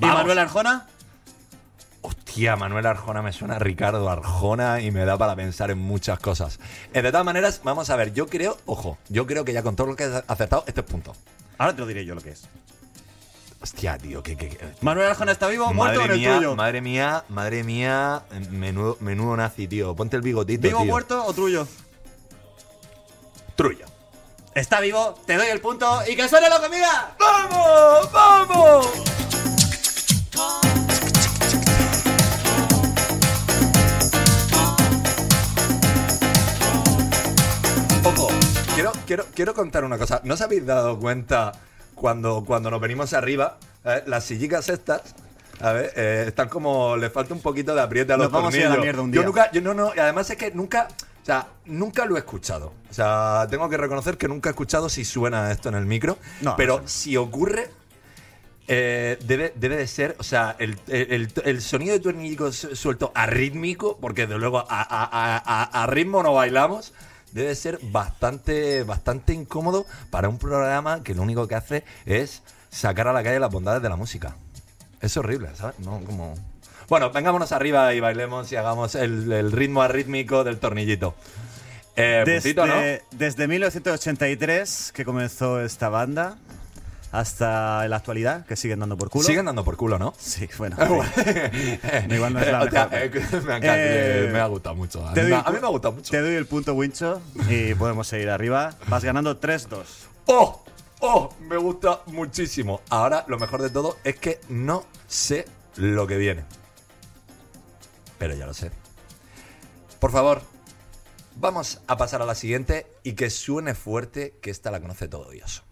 [0.00, 0.04] Y.
[0.04, 0.88] Manuel Arjona.
[2.00, 6.18] Hostia, Manuel Arjona me suena a Ricardo Arjona y me da para pensar en muchas
[6.18, 6.58] cosas.
[6.92, 9.76] Eh, de todas maneras, vamos a ver, yo creo, ojo, yo creo que ya con
[9.76, 11.14] todo lo que has acertado, este es punto.
[11.56, 12.48] Ahora te lo diré yo lo que es.
[13.62, 16.56] Hostia, tío, que, que, que- Manuel Arjona está vivo, muerto Madre en el mía, tuyo.
[16.56, 19.94] madre mía, madre mía, menudo, menudo nazi, tío.
[19.94, 20.86] Ponte el bigotito, ¿Vivo, tío.
[20.90, 21.68] muerto o tuyo?
[23.54, 23.86] Trullo.
[24.54, 27.14] Está vivo, te doy el punto y que suene la comida.
[27.20, 28.12] ¡Vamos!
[28.12, 28.88] ¡Vamos!
[38.04, 38.28] Ojo,
[38.74, 40.20] quiero, quiero, quiero contar una cosa.
[40.24, 41.52] ¿No os habéis dado cuenta
[42.02, 43.56] cuando, cuando nos venimos arriba?
[43.84, 45.14] eh, las sillicas estas.
[45.60, 46.96] A ver, eh, están como.
[46.96, 48.84] Le falta un poquito de apriete a los Nos vamos ir a la tornillos.
[48.84, 49.26] mierda un Yo día.
[49.26, 49.50] nunca.
[49.52, 49.92] Yo no, no.
[49.96, 50.88] Además es que nunca.
[51.22, 52.72] O sea, nunca lo he escuchado.
[52.90, 56.18] O sea, tengo que reconocer que nunca he escuchado si suena esto en el micro.
[56.40, 57.70] No, pero no si ocurre,
[58.66, 63.12] eh, debe, debe de ser, o sea, el, el- el sonido de tornillico su- suelto
[63.14, 66.92] arrítmico, porque de luego a- a- a- a ritmo no bailamos,
[67.32, 73.08] debe ser bastante, bastante incómodo para un programa que lo único que hace es sacar
[73.08, 74.36] a la calle las bondades de la música.
[75.00, 75.78] Es horrible, ¿sabes?
[75.80, 76.34] No, como...
[76.88, 81.14] Bueno, vengámonos arriba y bailemos y hagamos el, el ritmo arrítmico del tornillito.
[81.96, 82.22] Eh.
[82.24, 86.38] Desde, desde 1983 que comenzó esta banda
[87.12, 89.26] hasta la actualidad, que siguen dando por culo.
[89.26, 90.14] Siguen dando por culo, ¿no?
[90.18, 90.76] Sí, bueno.
[91.14, 91.78] Sí.
[92.14, 92.88] Igual no es la mejor.
[92.92, 95.06] eh, me, encanta, Eh, me ha gustado mucho.
[95.06, 96.10] A mí, doy a mí me ha gustado mucho.
[96.10, 98.74] Te doy el punto, Wincho, y podemos seguir arriba.
[98.88, 99.84] Vas ganando 3-2.
[100.26, 100.64] ¡Oh!
[101.00, 101.34] ¡Oh!
[101.40, 102.80] Me gusta muchísimo.
[102.88, 105.44] Ahora, lo mejor de todo es que no sé
[105.76, 106.44] lo que viene.
[108.18, 108.70] Pero ya lo sé.
[110.00, 110.40] Por favor,
[111.36, 115.30] vamos a pasar a la siguiente y que suene fuerte, que esta la conoce todo
[115.30, 115.62] Dios.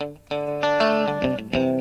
[0.00, 1.77] Thank you.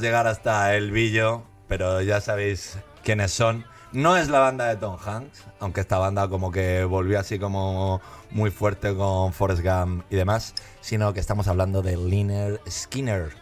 [0.00, 3.64] Llegar hasta el Billo, pero ya sabéis quiénes son.
[3.92, 8.00] No es la banda de Tom Hanks, aunque esta banda como que volvió así como
[8.30, 13.34] muy fuerte con Forrest Gump y demás, sino que estamos hablando de Liner Skinner.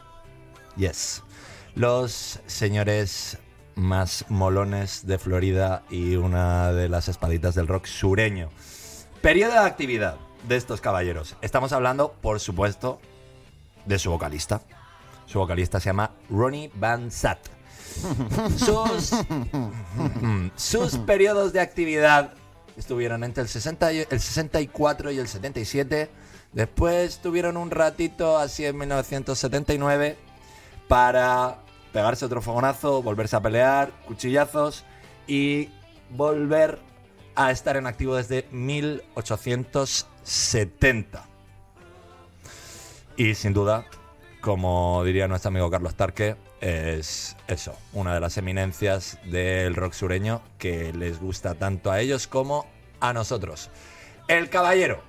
[0.77, 1.23] Yes.
[1.77, 3.39] Los señores
[3.77, 8.51] más molones de Florida y una de las espaditas del rock sureño.
[9.23, 10.17] Periodo de actividad
[10.49, 11.37] de estos caballeros.
[11.43, 13.01] Estamos hablando, por supuesto,
[13.87, 14.63] de su vocalista.
[15.31, 17.39] Su vocalista se llama Ronnie Van Zat.
[20.57, 22.33] Sus, periodos de actividad
[22.77, 26.11] estuvieron entre el, 60 y- el 64 y el 77.
[26.53, 30.17] Después tuvieron un ratito así en 1979
[30.89, 31.59] para
[31.93, 34.85] pegarse otro fogonazo, volverse a pelear, cuchillazos
[35.29, 35.69] y
[36.11, 36.81] volver
[37.37, 41.25] a estar en activo desde 1870.
[43.17, 43.85] Y sin duda,
[44.41, 50.43] como diría nuestro amigo Carlos Tarque, es eso, una de las eminencias del rock sureño
[50.59, 52.67] que les gusta tanto a ellos como
[53.01, 53.71] a nosotros.
[54.29, 55.03] El caballero,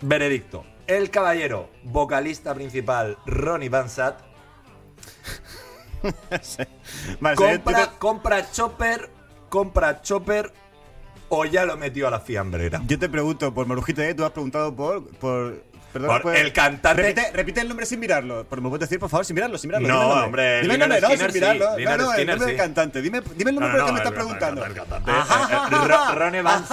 [0.00, 3.68] veredicto, el caballero, vocalista principal, Ronnie
[7.20, 9.10] Vale, compra, compra Chopper,
[9.48, 10.52] compra Chopper
[11.28, 12.82] o ya lo metió a la fiambrera.
[12.86, 14.14] Yo te pregunto por Marujita, ¿eh?
[14.14, 15.06] tú has preguntado por.
[15.18, 15.62] por
[15.92, 18.46] perdón, Por el cantante- Repite, repite el nombre sin mirarlo.
[18.50, 19.58] ¿Me puedes decir, por favor, sin mirarlo?
[19.58, 21.64] Sin mirarlo No, el hombre, Dime el nombre, no, sin mirarlo.
[21.78, 23.02] No, no, el nombre del cantante.
[23.02, 24.64] Dime, dime el nombre del que me estás preguntando.
[24.64, 25.10] El cantante,
[25.86, 26.64] Ro- Ronnie Van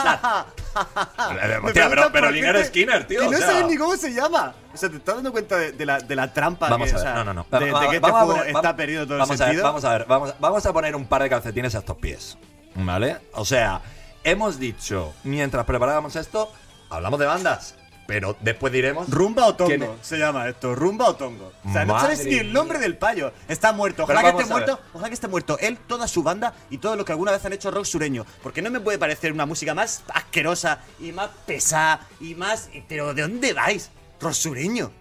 [1.74, 3.24] pero, pero por Liner Skinner, tío.
[3.24, 4.54] Y o no sabes ni cómo se llama.
[4.74, 6.98] O sea, te estás dando cuenta de, de la, de la trampa Vamos que, a
[6.98, 7.60] o ver, sea, no, no, no.
[7.60, 9.64] de, de que este juego poner- está va- perdido todo el a ver, sentido.
[9.64, 12.38] vamos a ver, vamos, vamos a poner un par de calcetines a estos pies.
[12.76, 13.18] ¿Vale?
[13.34, 13.82] O sea,
[14.26, 16.52] hemos dicho, mientras preparábamos esto,
[16.90, 17.76] hablamos de bandas.
[18.08, 19.10] Pero después diremos.
[19.10, 21.52] Rumba o tongo se llama esto, rumba o tongo.
[21.64, 23.34] O sea, no sabes ni el nombre del payo.
[23.48, 24.04] Está muerto.
[24.04, 24.80] Ojalá que esté muerto.
[24.94, 27.54] Ojalá que esté muerto él, toda su banda y todo lo que alguna vez han
[27.54, 28.26] hecho rock sureño.
[28.44, 32.70] Porque no me puede parecer una música más asquerosa y más pesada y más.
[32.88, 33.90] Pero ¿de dónde vais?
[34.22, 34.92] Rock sureño.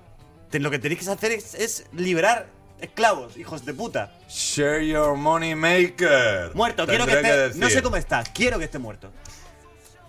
[0.52, 2.46] Lo que tenéis que hacer es, es liberar
[2.80, 4.12] esclavos, hijos de puta.
[4.28, 6.52] Share your money maker.
[6.54, 7.58] Muerto, quiero que esté.
[7.58, 9.10] no sé cómo está, quiero que esté muerto.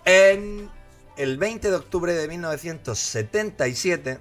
[0.04, 0.70] En
[1.16, 4.18] el 20 de octubre de 1977,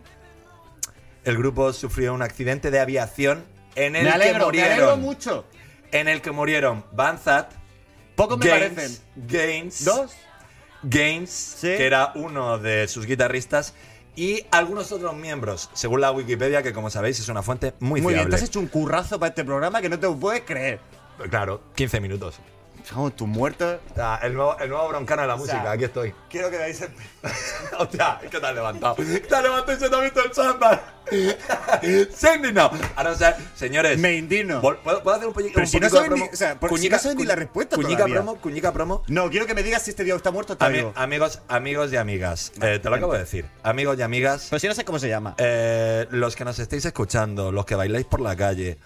[1.23, 3.43] el grupo sufrió un accidente de aviación
[3.75, 4.71] en el me alegro, que me murieron.
[4.73, 5.45] alegro mucho.
[5.91, 7.51] En el que murieron Banzat,
[8.15, 9.01] Pocos me Gaines, parecen.
[9.27, 10.11] Gaines, ¿Dos?
[10.83, 11.67] Gaines, Sí.
[11.67, 13.73] que era uno de sus guitarristas,
[14.15, 18.13] y algunos otros miembros, según la Wikipedia, que como sabéis es una fuente muy, Muy
[18.13, 18.29] bien, fiable.
[18.29, 20.79] te has hecho un currazo para este programa que no te puedes creer.
[21.29, 22.39] Claro, 15 minutos.
[22.93, 23.79] Vamos, tu muerto.
[23.97, 26.13] Ah, el, nuevo, el nuevo broncano de la música, sea, aquí estoy.
[26.29, 26.89] Quiero que veáis el.
[27.79, 28.95] Hostia, es que te has levantado.
[28.95, 30.81] Te has levantado y se te ha visto el chándal.
[32.13, 32.35] Se.
[32.95, 33.97] Ahora, o sea, señores.
[33.99, 34.61] Me indigno.
[34.61, 36.97] ¿Puedo, puedo hacer un, Pero un si no saben ni- o sea, por- si no
[36.99, 38.15] saben ni la respuesta Cuñica todavía.
[38.15, 39.03] promo, cuñica promo.
[39.07, 41.97] No, quiero que me digas si este tío está muerto o Ami- amigos, amigos y
[41.97, 42.51] amigas.
[42.61, 43.45] eh, te lo acabo de decir.
[43.63, 44.47] Amigos y amigas.
[44.49, 45.35] Pero si no sé cómo se llama.
[45.37, 48.77] Eh, los que nos estéis escuchando, los que bailáis por la calle,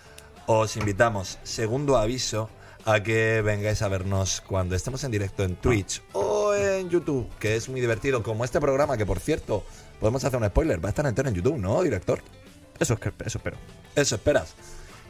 [0.46, 2.50] os invitamos, segundo aviso,
[2.86, 7.56] a que vengáis a vernos cuando estemos en directo en Twitch o en YouTube, que
[7.56, 9.64] es muy divertido, como este programa, que por cierto,
[10.00, 12.22] podemos hacer un spoiler, va a estar entero en YouTube, ¿no, director?
[12.80, 13.58] Eso, eso espero.
[13.96, 14.56] Eso esperas.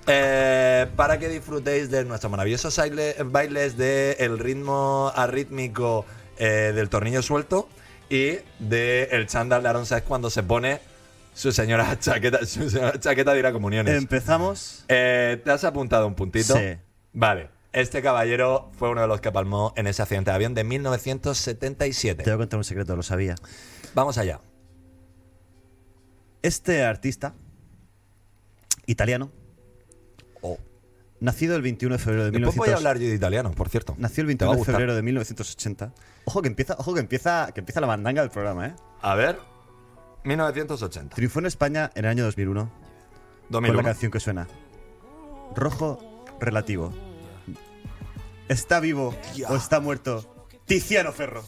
[0.07, 6.05] Eh, para que disfrutéis de nuestros maravillosos baile- bailes de el ritmo arrítmico
[6.37, 7.69] eh, del tornillo suelto
[8.09, 10.79] y de el chándal de Aaron Saiz cuando se pone
[11.35, 13.95] su señora chaqueta, su señora chaqueta de ir a comuniones.
[13.95, 14.83] Empezamos.
[14.87, 16.55] Eh, ¿Te has apuntado un puntito?
[16.55, 16.75] Sí.
[17.13, 17.49] Vale.
[17.71, 22.23] Este caballero fue uno de los que palmó en ese accidente de avión de 1977.
[22.23, 23.35] Te voy a contar un secreto, lo sabía.
[23.93, 24.39] Vamos allá.
[26.41, 27.33] Este artista
[28.85, 29.29] italiano,
[30.41, 30.57] Oh.
[31.19, 33.69] nacido el 21 de febrero de Después voy a 1900 hablar yo de italiano, por
[33.69, 33.93] cierto.
[33.97, 35.93] Nació el Te va 21 a de febrero de 1980.
[36.25, 38.73] Ojo que empieza, ojo que empieza, que empieza la mandanga del programa, ¿eh?
[39.01, 39.37] A ver.
[40.23, 41.15] 1980.
[41.15, 42.71] Triunfó en España en el año 2001 con
[43.49, 43.81] 2001.
[43.81, 44.47] la canción que suena.
[45.55, 46.93] Rojo relativo.
[48.49, 49.15] ¿Está vivo
[49.47, 50.47] o está muerto?
[50.65, 51.43] Tiziano Ferro.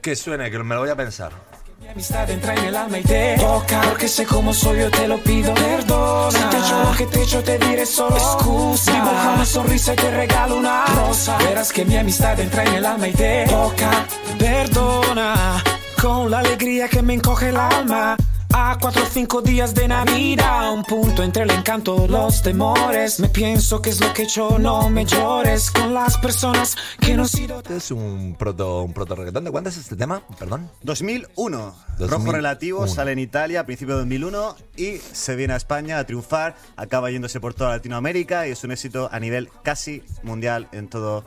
[0.00, 1.32] Que suene, que me lo voy a pensar.
[1.80, 5.06] Mi amistad entra en el alma y te toca Porque sé cómo soy yo te
[5.06, 9.32] lo pido Perdona Si te lo que te he hecho te diré solo Excusa Dibuja
[9.34, 13.08] una sonrisa y te regalo una rosa Verás que mi amistad entra en el alma
[13.08, 14.06] y te toca
[14.38, 15.62] Perdona
[16.00, 18.16] Con la alegría que me encoge el alma
[18.58, 23.20] a cuatro o cinco días de Navidad, un punto entre el encanto y los temores.
[23.20, 27.14] Me pienso que es lo que he hecho, no me llores con las personas que
[27.14, 27.58] no he sido.
[27.58, 29.44] Este es un proto, un proto reggaetón.
[29.44, 30.22] ¿De cuándo es este tema?
[30.38, 30.70] Perdón.
[30.84, 31.74] 2001.
[31.98, 32.06] 2001.
[32.08, 36.04] Rojo relativo sale en Italia a principios de 2001 y se viene a España a
[36.04, 36.56] triunfar.
[36.76, 41.24] Acaba yéndose por toda Latinoamérica y es un éxito a nivel casi mundial en todos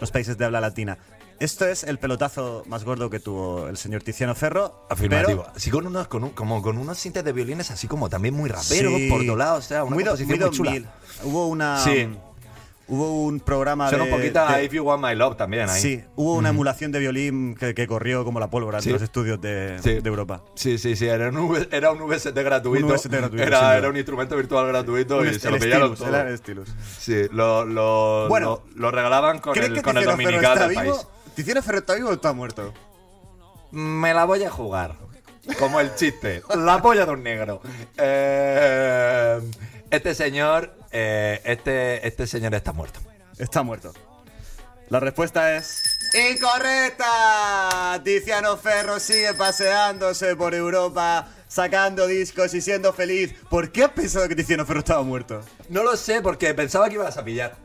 [0.00, 0.98] los países de habla latina.
[1.42, 4.86] Esto es el pelotazo más gordo que tuvo el señor Tiziano Ferro.
[4.88, 5.42] Afirmativo.
[5.42, 8.34] pero- Así con unos, con un- como con unos sintes de violines así como también
[8.34, 9.08] muy raperos Sí.
[9.10, 9.64] por todos lados.
[9.64, 10.70] O sea, una muy, do- muy muy chula.
[10.70, 10.86] 2000.
[11.24, 11.78] Hubo una.
[11.82, 12.08] Sí.
[12.88, 14.10] Hubo un programa Suena de.
[14.12, 15.80] un poquito de- If You Want My Love también ahí.
[15.80, 18.90] Sí, hubo una emulación de violín que, que corrió como la pólvora Sí.
[18.90, 19.94] en los estudios de, Sí.
[20.00, 20.42] de Europa.
[20.56, 22.84] Sí, sí, sí, era un, era un VST gratuito.
[22.86, 25.96] Un VST gratuito, sin Era, era un instrumento virtual gratuito Un y se lo pillaron
[25.96, 26.08] Stylus, todo.
[26.08, 26.68] era el Stylus.
[26.98, 31.08] Sí, lo, lo, Bueno, lo, lo regalaban con ¿Crees el, con el vivo?
[31.34, 32.72] ¿Tiziano Ferro está vivo o está muerto?
[33.70, 34.96] Me la voy a jugar.
[35.58, 36.42] Como el chiste.
[36.54, 37.60] La polla de un negro.
[37.96, 39.40] Eh,
[39.90, 40.74] este señor.
[40.92, 43.00] eh, este, este señor está muerto.
[43.38, 43.92] Está muerto.
[44.88, 45.82] La respuesta es.
[46.30, 48.00] ¡Incorrecta!
[48.04, 53.34] Tiziano Ferro sigue paseándose por Europa, sacando discos y siendo feliz.
[53.48, 55.40] ¿Por qué has pensado que Tiziano Ferro estaba muerto?
[55.70, 57.56] No lo sé porque pensaba que ibas a pillar.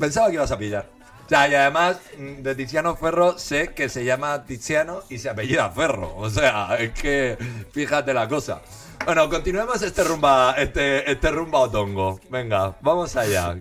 [0.00, 0.90] Pensaba que ibas a pillar.
[1.28, 5.28] O sea, y además mm, de Tiziano Ferro sé que se llama Tiziano y se
[5.28, 6.14] apellida Ferro.
[6.16, 7.36] O sea, es que
[7.72, 8.62] fíjate la cosa.
[9.04, 12.18] Bueno, continuemos este rumba, este, este rumba otongo.
[12.30, 13.58] Venga, vamos allá.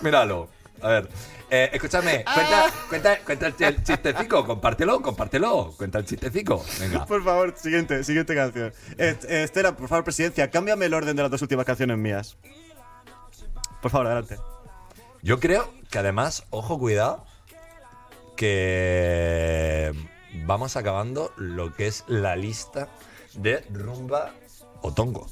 [0.00, 0.48] Míralo.
[0.80, 1.08] A ver.
[1.50, 5.72] Eh, escúchame, cuenta, cuenta, cuenta el, ch- el chistecico, compártelo, compártelo.
[5.76, 6.64] Cuenta el chistecico.
[6.78, 7.04] Venga.
[7.06, 8.72] Por favor, siguiente, siguiente canción.
[8.98, 12.36] Eh, Estela, por favor, presidencia, cámbiame el orden de las dos últimas canciones mías.
[13.80, 14.36] Por favor, adelante.
[15.22, 17.24] Yo creo que además, ojo, cuidado,
[18.36, 19.92] que
[20.46, 22.88] vamos acabando lo que es la lista
[23.34, 24.32] de rumba
[24.82, 25.26] o tongo.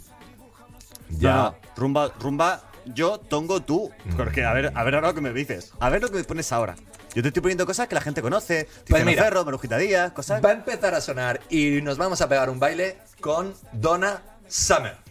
[1.09, 1.35] Ya.
[1.35, 3.91] No, no, rumba, rumba, yo, tongo, tú.
[4.17, 5.73] Porque, a ver, a ver ahora lo que me dices.
[5.79, 6.77] A ver lo que me pones ahora.
[7.15, 8.69] Yo te estoy poniendo cosas que la gente conoce.
[8.89, 9.25] Pues mira.
[9.25, 10.45] Ferro, Marujita Díaz, cosas.
[10.45, 15.06] Va a empezar a sonar y nos vamos a pegar un baile con Donna Summer.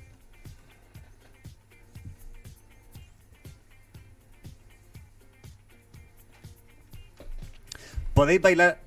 [8.15, 8.79] Podéis bailar,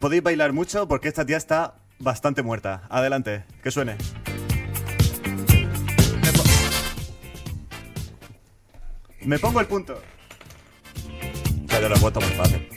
[0.00, 2.82] podéis bailar mucho porque esta tía está bastante muerta.
[2.90, 3.96] Adelante, que suene.
[9.20, 10.02] Me pongo el punto.
[11.68, 12.68] Pero lo he puesto muy fácil.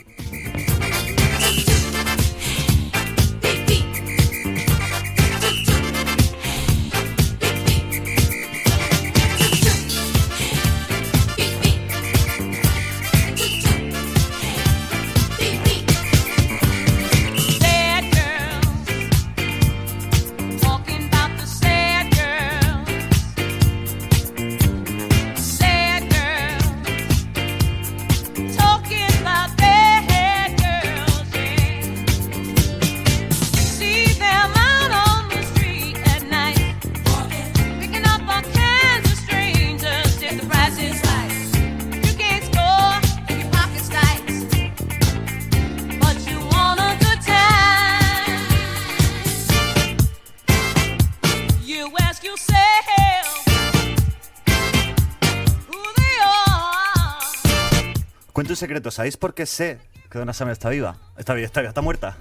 [58.58, 58.90] Secreto.
[58.90, 59.78] ¿Sabéis por qué sé
[60.10, 60.96] que Donna Summer está viva?
[61.16, 62.16] Está viva, está, viva, está muerta.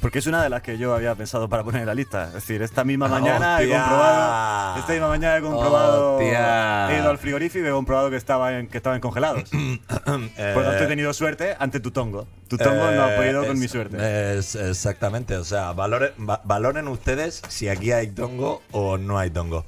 [0.00, 2.28] Porque es una de las que yo había pensado para poner en la lista.
[2.28, 4.78] Es decir, esta misma mañana he comprobado.
[4.78, 6.18] Esta misma mañana he comprobado.
[6.92, 9.42] He ido al frigorífico y he comprobado que estaban en, que estaban congelados.
[9.52, 9.80] Eh,
[10.54, 12.28] Por lo tanto, he tenido suerte ante tu tongo.
[12.46, 14.38] Tu tongo no ha podido con mi suerte.
[14.38, 19.30] es- exactamente, o sea, valoren, va- valoren ustedes si aquí hay tongo o no hay
[19.30, 19.64] tongo.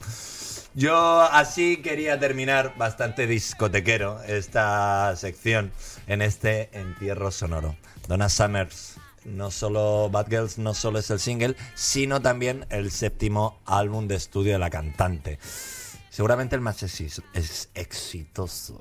[0.80, 5.72] Yo así quería terminar bastante discotequero esta sección
[6.06, 7.76] en este entierro sonoro.
[8.08, 13.60] Donna Summers, no solo Bad Girls, no solo es el single, sino también el séptimo
[13.66, 15.38] álbum de estudio de la cantante.
[16.08, 18.80] Seguramente el más es exitoso.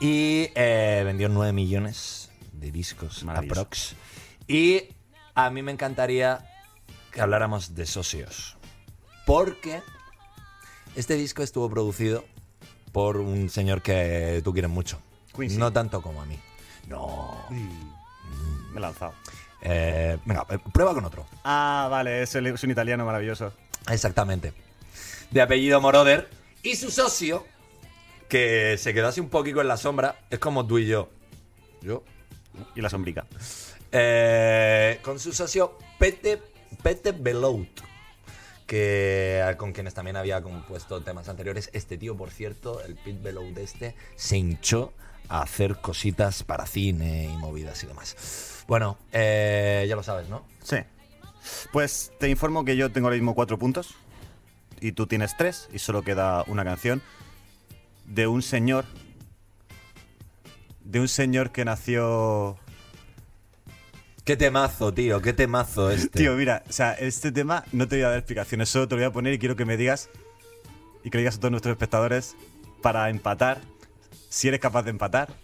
[0.00, 3.94] Y eh, vendió 9 millones de discos aprox.
[4.48, 4.82] Y
[5.36, 6.44] a mí me encantaría
[7.12, 8.56] que habláramos de socios.
[9.26, 9.80] Porque
[10.96, 12.24] este disco estuvo producido
[12.92, 15.00] por un señor que tú quieres mucho.
[15.36, 15.56] Quincy.
[15.56, 16.38] No tanto como a mí.
[16.88, 17.46] No.
[17.50, 19.14] Me he lanzado.
[19.62, 21.26] Eh, venga, eh, prueba con otro.
[21.44, 23.52] Ah, vale, es, el- es un italiano maravilloso.
[23.88, 24.52] Exactamente.
[25.30, 26.28] De apellido Moroder.
[26.62, 27.46] Y su socio,
[28.28, 31.08] que se quedó así un poquito en la sombra, es como tú y yo.
[31.82, 32.02] Yo.
[32.74, 33.26] Y la sombrica.
[33.92, 36.40] Eh, con su socio Pete,
[36.82, 37.68] Pete Belout,
[38.70, 41.70] que con quienes también había compuesto temas anteriores.
[41.72, 44.92] Este tío, por cierto, el Pete Belout este, se hinchó
[45.28, 48.62] a hacer cositas para cine y movidas y demás.
[48.68, 50.46] Bueno, eh, ya lo sabes, ¿no?
[50.62, 50.76] Sí.
[51.72, 53.96] Pues te informo que yo tengo ahora mismo cuatro puntos.
[54.80, 55.68] Y tú tienes tres.
[55.72, 57.02] Y solo queda una canción.
[58.06, 58.84] De un señor.
[60.84, 62.56] De un señor que nació.
[64.30, 66.20] Qué temazo, tío, qué temazo este.
[66.20, 69.00] Tío, mira, o sea, este tema no te voy a dar explicaciones, solo te lo
[69.00, 70.08] voy a poner y quiero que me digas
[71.02, 72.36] y que le digas a todos nuestros espectadores
[72.80, 73.60] para empatar,
[74.28, 75.34] si eres capaz de empatar,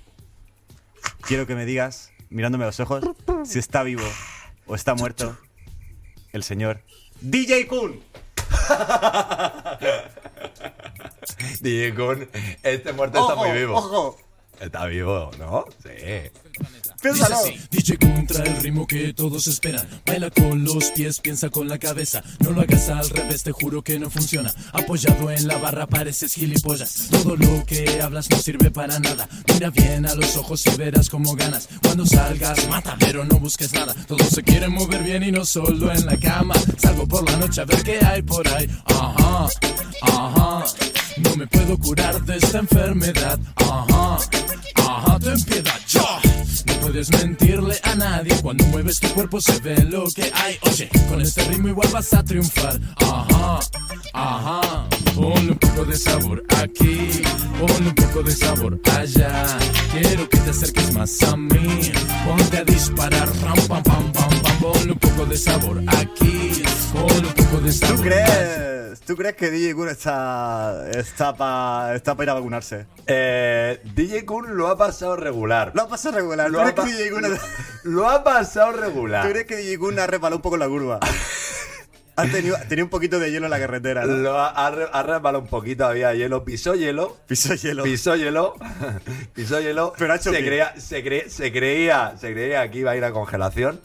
[1.22, 3.02] quiero que me digas, mirándome a los ojos,
[3.44, 4.06] si está vivo
[4.66, 5.36] o está muerto
[6.32, 6.80] el señor
[7.20, 8.00] DJ Kun.
[11.60, 12.28] DJ Kun,
[12.62, 13.78] este muerto está muy vivo.
[13.78, 14.16] ¡Ojo!
[14.60, 15.64] Está vivo, ¿no?
[15.82, 16.30] Sí.
[17.02, 17.36] Piénsalo.
[17.70, 19.86] DJ contra el ritmo que todos esperan.
[20.06, 22.22] Baila con los pies, piensa con la cabeza.
[22.40, 24.52] No lo hagas al revés, te juro que no funciona.
[24.72, 27.08] Apoyado en la barra pareces gilipollas.
[27.10, 29.28] Todo lo que hablas no sirve para nada.
[29.52, 31.68] Mira bien a los ojos y verás cómo ganas.
[31.82, 33.94] Cuando salgas, mata, pero no busques nada.
[34.06, 36.54] Todos se quieren mover bien y no solo en la cama.
[36.78, 38.68] Salgo por la noche a ver qué hay por ahí.
[38.86, 39.48] Ajá,
[40.02, 40.64] ajá.
[41.18, 43.38] No me puedo curar de esta enfermedad.
[43.56, 44.18] Ajá,
[44.76, 46.45] ajá, ten piedad, yo.
[46.76, 50.58] No puedes mentirle a nadie cuando mueves tu cuerpo se ve lo que hay.
[50.62, 52.78] Oye, con este ritmo igual vas a triunfar.
[52.96, 53.60] Ajá,
[54.12, 54.86] ajá.
[55.14, 57.22] Ponle un poco de sabor aquí,
[57.58, 59.46] ponle un poco de sabor allá.
[59.92, 61.92] Quiero que te acerques más a mí.
[62.26, 64.58] Ponte a disparar, ram, pam, pam, pam, pam.
[64.60, 66.62] Ponle un poco de sabor aquí,
[66.92, 68.24] ponle un poco de sabor ¿Tú allá.
[68.24, 68.75] crees,
[69.06, 72.86] ¿Tú crees que DJ Kun está, está para está pa ir a vacunarse?
[73.06, 75.70] Eh, DJ Kun lo ha pasado regular.
[75.74, 76.50] Lo ha pasado regular.
[76.50, 77.22] Lo ¿Tú ha pa- DJ Kun
[77.84, 79.28] Lo ha pasado ¿Tú regular.
[79.30, 80.98] crees que DJ Kun ha resbalado un poco la curva?
[82.16, 84.12] ha tenido, tenía un poquito de hielo en la carretera, ¿no?
[84.16, 87.16] Lo ha, ha re- ha resbalado un poquito, había hielo, pisó hielo.
[87.28, 87.84] Pisó hielo.
[87.84, 88.54] Pisó hielo,
[89.34, 89.92] pisó hielo.
[89.98, 93.04] Pero ha hecho se, creía, se, cre- se creía, se creía que iba a ir
[93.04, 93.80] a congelación,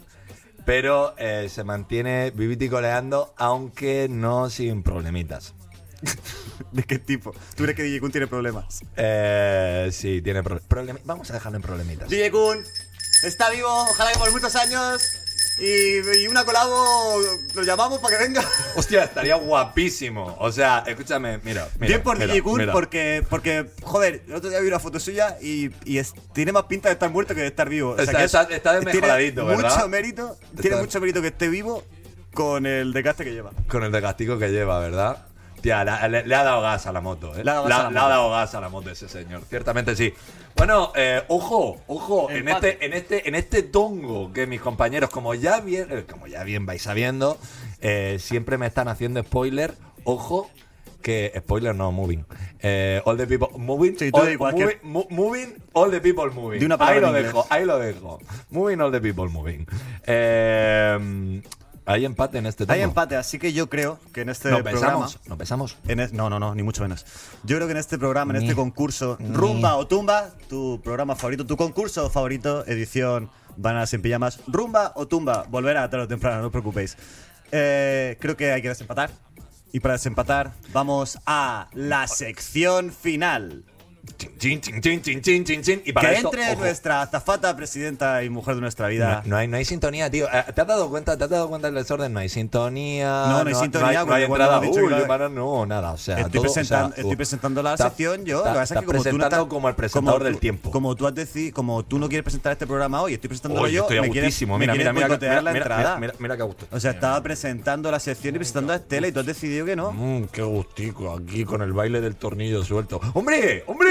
[0.66, 5.54] pero eh, se mantiene vivito y coleando, aunque no sin problemitas.
[6.72, 7.32] ¿De qué tipo?
[7.56, 8.82] ¿Tú crees que DJ Kun tiene problemas?
[8.96, 11.04] Eh, sí, tiene problemas.
[11.06, 12.10] Vamos a dejarlo en problemitas.
[12.10, 12.64] DJ Kun
[13.24, 15.21] está vivo, ojalá que por muchos años.
[15.60, 17.20] Y, y una colabo
[17.54, 18.44] lo llamamos para que venga.
[18.76, 20.36] Hostia, estaría guapísimo.
[20.40, 21.68] O sea, escúchame, mira.
[21.76, 22.74] mira Bien por mira, mira.
[22.74, 26.64] porque, porque, joder, el otro día vi una foto suya y, y es- tiene más
[26.64, 27.98] pinta de estar muerto que de estar vivo.
[27.98, 29.08] Está- que está- está tiene
[29.46, 29.76] ¿verdad?
[29.76, 31.84] Mucho mérito, tiene Está- mucho mérito que esté vivo
[32.34, 33.52] con el desgaste que lleva.
[33.68, 35.26] Con el de castigo que lleva, ¿verdad?
[35.62, 37.44] Tía, la- le, le ha dado gas a la moto, ¿eh?
[37.44, 38.10] Le ha dado gas a la le ha moto.
[38.10, 40.12] dado gas a la moto ese señor, ciertamente sí.
[40.56, 42.70] Bueno, eh, ojo, ojo, en Empate.
[42.72, 46.44] este, en este, en este tongo que mis compañeros, como ya bien, eh, como ya
[46.44, 47.38] bien vais sabiendo,
[47.82, 49.74] eh, siempre me están haciendo spoiler.
[50.04, 50.50] Ojo,
[51.02, 52.26] que spoiler no, moving.
[52.60, 53.98] Eh, all the people moving.
[53.98, 56.64] Sí, all, moving, mo- moving, all the people moving.
[56.64, 57.26] Una ahí lo en inglés.
[57.26, 58.20] dejo, ahí lo dejo.
[58.52, 59.66] Moving, all the people moving.
[60.06, 61.42] Eh,
[61.86, 62.74] hay empate en este tongo.
[62.76, 65.08] Hay empate, así que yo creo que en este No programa.
[65.28, 65.78] no pesamos.
[65.88, 67.06] en es- no, no, no, ni mucho menos.
[67.44, 71.16] Yo creo que en este programa, en este concurso, ni- Rumba o Tumba, tu programa
[71.16, 76.40] favorito, tu concurso favorito, edición Bananas en Pijamas, Rumba o Tumba, volverá tarde o temprano,
[76.42, 76.98] no os preocupéis.
[77.52, 79.12] Eh, creo que hay que desempatar.
[79.74, 83.64] Y para desempatar, vamos a la sección final.
[84.40, 85.82] Chin, chin, chin.
[85.86, 89.22] Y para que esto, entre ojo, nuestra azafata, presidenta y mujer de nuestra vida.
[89.24, 90.26] No, no hay, no hay sintonía, tío.
[90.34, 91.16] Eh, ¿Te has dado cuenta?
[91.16, 92.12] ¿Te has dado cuenta del desorden?
[92.12, 93.26] No hay sintonía.
[93.28, 94.60] No, no hay sintonía, No hay, porque cuando entrada.
[94.62, 94.80] dicho
[95.30, 95.92] Uy, no, nada.
[95.92, 98.38] O sea, Estoy, todo, o sea, presentando, estoy presentando la estás- sección yo.
[98.40, 100.26] estás- lo que pasa es que como tú no presentando estás- como el presentador como
[100.26, 100.72] del tiempo.
[100.72, 103.82] Como tú has decidido, como tú no quieres presentar este programa hoy, estoy presentándolo yo.
[103.84, 104.58] estoy me quieres- gustísimo.
[104.58, 105.96] me Mira, quieres mira, mira, boicotear mira, la mira, entrada.
[105.98, 106.66] mira, mira, mira qué gusto.
[106.72, 109.76] O sea, estaba presentando la sección y presentando a Estela y tú has decidido que
[109.76, 109.92] no.
[109.92, 113.00] Mmm, qué gustico aquí con el baile del tornillo suelto.
[113.14, 113.64] ¡Hombre!
[113.68, 113.91] ¡Hombre!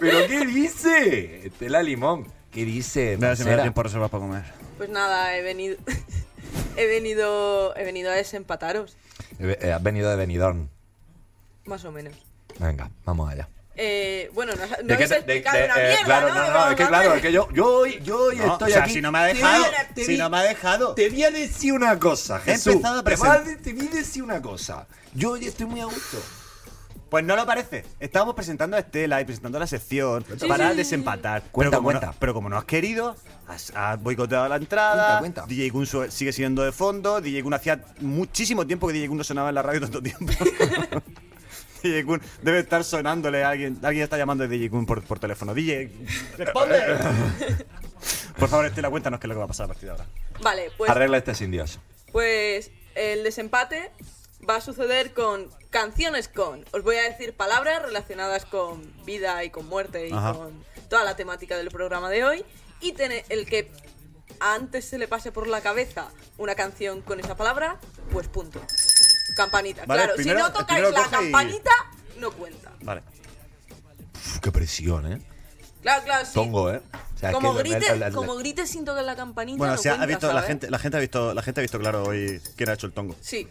[0.00, 1.46] ¿Pero qué dice?
[1.46, 2.26] Estela Limón.
[2.50, 3.16] ¿Qué dice?
[3.16, 4.44] Mira si me da tiempo a reservar para comer.
[4.78, 5.76] Pues nada, he venido.
[6.76, 7.76] he venido.
[7.76, 8.96] He venido a desempataros.
[9.38, 10.68] Eh, has venido de Benidorm.
[11.64, 12.14] Más o menos.
[12.58, 13.48] Venga, vamos allá.
[13.78, 16.34] Eh, bueno, no, no ¿De qué habéis te- de- explicado de- una eh, claro, ¿no?
[16.34, 18.70] no, no, no, es que claro, es que yo, yo hoy, yo hoy No, estoy
[18.70, 18.94] o sea, aquí.
[18.94, 19.64] si no me ha dejado,
[19.94, 20.94] te si voy- no me ha dejado.
[20.94, 22.68] Te voy a decir una cosa, He Jesús.
[22.72, 24.86] empezado a te, present- voy a, te voy a decir una cosa.
[25.12, 26.22] Yo hoy estoy muy a gusto.
[27.08, 27.84] Pues no lo parece.
[28.00, 31.44] Estábamos presentando a Estela y presentando la sección para desempatar.
[31.52, 32.06] Cuenta, pero, como cuenta.
[32.06, 33.14] No, pero como no has querido,
[33.46, 35.20] has, has boicoteado la entrada.
[35.20, 35.54] Cuenta, cuenta.
[35.54, 37.20] DJ Kun sigue siendo de fondo.
[37.20, 40.32] DJ Kun hacía muchísimo tiempo que DJ Kun no sonaba en la radio tanto tiempo.
[41.82, 43.78] DJ Kun debe estar sonándole a alguien.
[43.82, 45.54] Alguien está llamando a DJ Kun por, por teléfono.
[45.54, 45.92] DJ,
[46.38, 46.76] responde.
[48.36, 50.06] por favor, Estela, cuéntanos qué es lo que va a pasar a partir de ahora.
[50.42, 50.90] Vale, pues.
[50.90, 51.78] Arregla este sin Dios.
[52.10, 53.92] Pues el desempate
[54.48, 56.64] va a suceder con canciones con.
[56.72, 60.34] Os voy a decir palabras relacionadas con vida y con muerte y Ajá.
[60.34, 62.44] con toda la temática del programa de hoy.
[62.80, 62.94] Y
[63.28, 63.70] el que
[64.40, 67.78] antes se le pase por la cabeza una canción con esa palabra,
[68.12, 68.60] pues punto.
[69.36, 69.84] Campanita.
[69.86, 71.70] Vale, claro, primero- si no tocáis la y- campanita,
[72.18, 72.72] no cuenta.
[72.82, 73.02] Vale.
[74.14, 75.20] Uf, qué presión, ¿eh?
[75.82, 76.32] Claro, claro, sí.
[76.34, 76.80] Tongo, ¿eh?
[77.14, 79.58] O sea, es como, que- grites, como grites sin tocar la campanita.
[79.58, 81.60] Bueno, no se ha, ha cuenta, visto, la gente, la gente ha visto, la gente
[81.60, 83.14] ha visto claro hoy quién ha hecho el tongo.
[83.20, 83.48] Sí.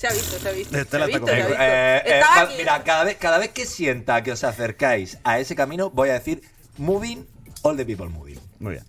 [0.00, 0.74] Se ha visto, se ha visto.
[0.74, 1.98] Se está se ha.
[1.98, 2.22] Eh, eh,
[2.56, 6.14] mira, cada vez, cada vez que sienta que os acercáis a ese camino, voy a
[6.14, 6.40] decir
[6.78, 7.26] moving,
[7.60, 8.38] all the people moving.
[8.60, 8.84] Muy bien.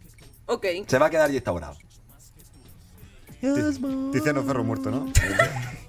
[0.45, 0.65] Ok.
[0.87, 1.75] Se va a quedar y instaurado.
[4.13, 5.11] Tiziano Ferro muerto, ¿no?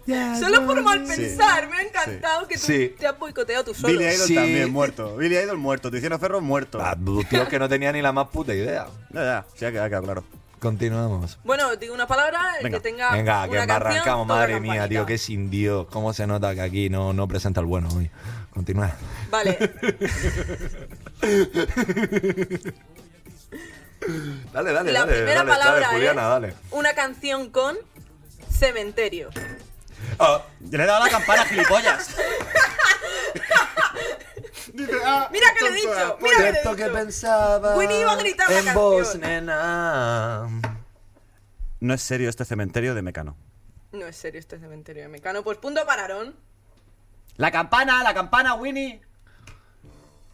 [0.41, 1.15] Solo por mal Sí.
[1.15, 2.93] pensar, me ha encantado que tú Sí.
[2.99, 3.93] te has boicoteado tú solo.
[3.93, 4.35] Billy Idol Sí.
[4.35, 5.17] también muerto.
[5.17, 5.89] Billy Idol muerto.
[5.89, 6.81] Tiziano Ferro muerto.
[6.83, 6.97] Ah,
[7.31, 8.89] tío, que no tenía ni la más puta idea.
[9.15, 10.25] Ya, ya, quedado, ha quedado claro.
[10.63, 11.39] Continuamos.
[11.43, 12.79] Bueno, digo una palabra, el Venga.
[12.79, 14.89] que tenga Venga, que una canción, arrancamos, madre mía, campanita.
[14.89, 15.89] tío, que sin Dios.
[15.91, 18.09] ¿Cómo se nota que aquí no, no presenta el bueno hoy?
[18.55, 18.93] Continúa.
[19.29, 19.59] Vale,
[24.53, 26.55] Dale, dale, la dale, primera dale, palabra dale, Juliana, es dale.
[26.71, 27.77] una canción con
[28.51, 29.31] cementerio.
[30.19, 32.15] Ah, Yo le he dado la campana, gilipollas.
[34.73, 36.95] Dice, ah, Mira que le he dicho, ah, mira que le he cierto que dicho.
[36.95, 38.85] pensaba Winnie iba a gritar la en canción.
[38.85, 40.49] voz, nena.
[41.81, 43.37] No es serio este cementerio de Mecano.
[43.93, 45.43] No es serio este cementerio de Mecano.
[45.43, 46.35] Pues punto para Aarón.
[47.37, 49.03] La campana, la campana, Winnie.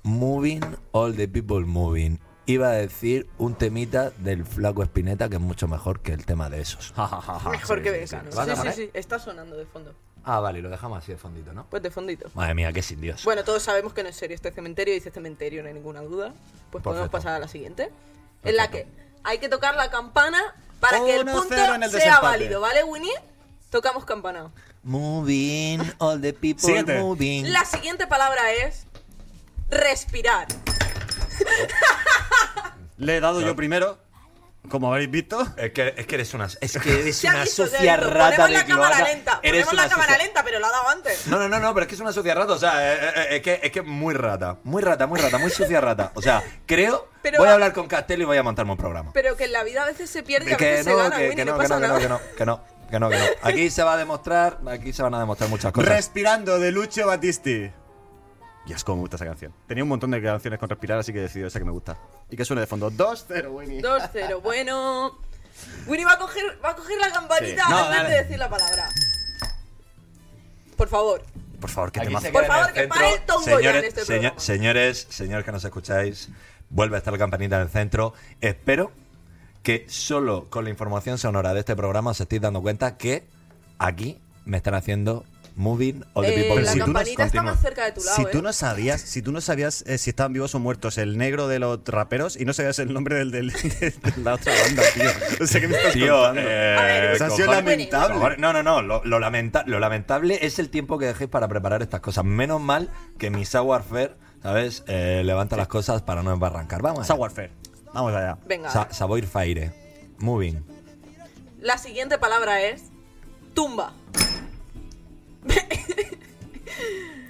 [0.03, 0.63] Moving,
[0.93, 2.19] all the people moving.
[2.47, 6.49] Iba a decir un temita del flaco Espineta que es mucho mejor que el tema
[6.49, 6.95] de esos.
[7.51, 8.31] Mejor que Mecano.
[8.35, 8.91] ¿Vas a Sí, sí, sí.
[8.95, 9.95] Está sonando de fondo.
[10.31, 11.65] Ah, vale, lo dejamos así de fondito, ¿no?
[11.71, 12.31] Pues de fondito.
[12.35, 13.25] Madre mía, qué sin Dios.
[13.25, 14.93] Bueno, todos sabemos que no es serio este cementerio.
[14.93, 16.35] Dice cementerio, no hay ninguna duda.
[16.71, 17.91] Pues podemos pasar a la siguiente.
[18.45, 18.87] En la que
[19.25, 20.39] hay que tocar la campana
[20.81, 23.15] para que el punto cero en el sea válido, ¿vale, Winnie?
[23.71, 24.51] Tocamos campana.
[24.83, 26.99] Moving, all the people Siguiente.
[26.99, 27.51] moving.
[27.51, 28.85] La siguiente palabra es
[29.71, 30.47] respirar.
[32.99, 33.97] Le he dado yo primero,
[34.69, 35.47] como habréis visto.
[35.57, 37.97] Es que, es que eres una, es que eres Se una visto, se visto.
[37.97, 39.41] rata Ponemos de la cámara lenta.
[39.43, 41.27] Eres Ponemos una la cámara lenta, pero la ha dado antes.
[41.27, 42.53] No, no, no, no, pero es que es una sucia rata.
[42.53, 44.59] O sea, eh, eh, es, que, es que muy rata.
[44.65, 46.13] Muy rata, muy rata, muy sucia rata.
[46.15, 49.13] O sea, creo Pero- voy a hablar con Castello y voy a montarme un programa.
[49.15, 50.97] Pero que en la vida a veces se pierde y a que veces se no,
[50.99, 53.09] gana, que, que no, no, que no, que no, que no, que no, que no,
[53.11, 53.25] que no.
[53.43, 55.89] Aquí se va a demostrar, aquí se van a demostrar muchas cosas.
[55.91, 57.71] Respirando de Lucio Battisti.
[58.67, 59.55] Dios, cómo me gusta esa canción.
[59.67, 61.97] Tenía un montón de canciones con respirar, así que he decidido esa que me gusta.
[62.31, 62.91] Y que suene de fondo.
[62.91, 63.81] 2-0, Winnie.
[63.83, 65.19] 2-0, bueno.
[65.87, 67.71] Winnie va a coger, va a coger la campanita Sí.
[67.71, 68.11] No, antes dale.
[68.11, 68.89] de decir la palabra.
[70.77, 71.23] Por favor.
[71.61, 72.97] Por favor, que Aquí te Por favor, que centro.
[72.99, 74.41] pare el tongo ya en señores, este señor- programa.
[74.41, 76.29] señores, señores que nos escucháis,
[76.71, 78.15] vuelve a estar la campanita en el centro.
[78.41, 78.93] Espero
[79.65, 83.27] que solo con la información sonora de este programa os estéis dando cuenta que
[83.81, 85.25] aquí me están haciendo
[85.59, 86.63] moving all the Eh, people.
[86.63, 87.43] la si no- está continúa.
[87.43, 88.29] más cerca de tu lado, Si ¿eh?
[88.33, 91.49] tú no sabías, si tú no sabías eh, si estaban vivos o muertos el negro
[91.49, 95.11] de los raperos y no sabías el nombre del, del- de, la otra banda, tío.
[95.45, 96.41] O sea, ¿qué me estás Tío, contando?
[96.45, 98.15] eh, ha sido lamentable.
[98.15, 98.39] Cojones.
[98.39, 98.83] No, no, no.
[98.83, 102.25] Lo, lo lamenta- lo lamentable es el tiempo que dejéis para preparar estas cosas.
[102.25, 102.89] Menos mal
[103.19, 104.85] que mi Warfare, ¿sabes?
[104.87, 106.81] Eh, levanta las cosas para no embarrancar.
[106.83, 107.21] Vamos Esa allá.
[107.23, 107.51] Warfare.
[107.93, 108.39] Vamos allá.
[108.47, 108.71] Venga.
[108.71, 109.73] Sa- Savoir Fire.
[110.19, 110.65] Moving.
[111.61, 112.85] La siguiente palabra es
[113.55, 113.93] tumba.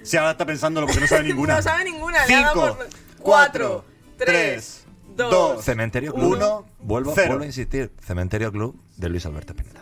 [0.03, 1.55] Si ahora está pensándolo porque no sabe ninguna.
[1.57, 2.25] No sabe ninguna.
[2.25, 2.87] Cinco, por-
[3.19, 3.85] cuatro,
[4.17, 4.85] tres,
[5.15, 5.63] tres, dos.
[5.63, 6.33] Cementerio Club.
[6.33, 7.27] Uno, vuelvo, cero.
[7.27, 7.91] vuelvo a insistir.
[8.01, 9.81] Cementerio Club de Luis Alberto Spinetta.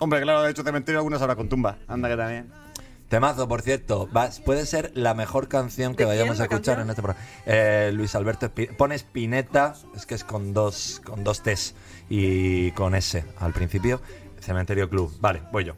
[0.00, 1.78] Hombre, claro, de hecho cementerio algunas ahora con tumba.
[1.88, 2.52] Anda que también.
[3.08, 4.08] Temazo, por cierto.
[4.44, 6.80] puede ser la mejor canción que ¿De quién, vayamos a escuchar canción?
[6.82, 7.26] en este programa.
[7.46, 8.76] Eh, Luis Alberto Spinetta.
[8.76, 11.74] Pone Spinetta, es que es con dos, con dos T's
[12.10, 14.00] y con S al principio.
[14.40, 15.16] Cementerio Club.
[15.20, 15.74] Vale, voy yo.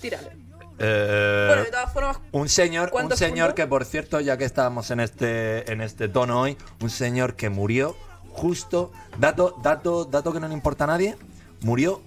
[0.00, 0.45] Tírale.
[0.78, 3.54] Eh, Bueno, de todas formas, un señor, un ¿Cuántos señor puntos?
[3.54, 7.48] que por cierto, ya que estábamos en este, en este tono hoy, un señor que
[7.48, 7.96] murió
[8.30, 11.16] justo, dato, dato, dato que no le importa a nadie,
[11.62, 12.02] murió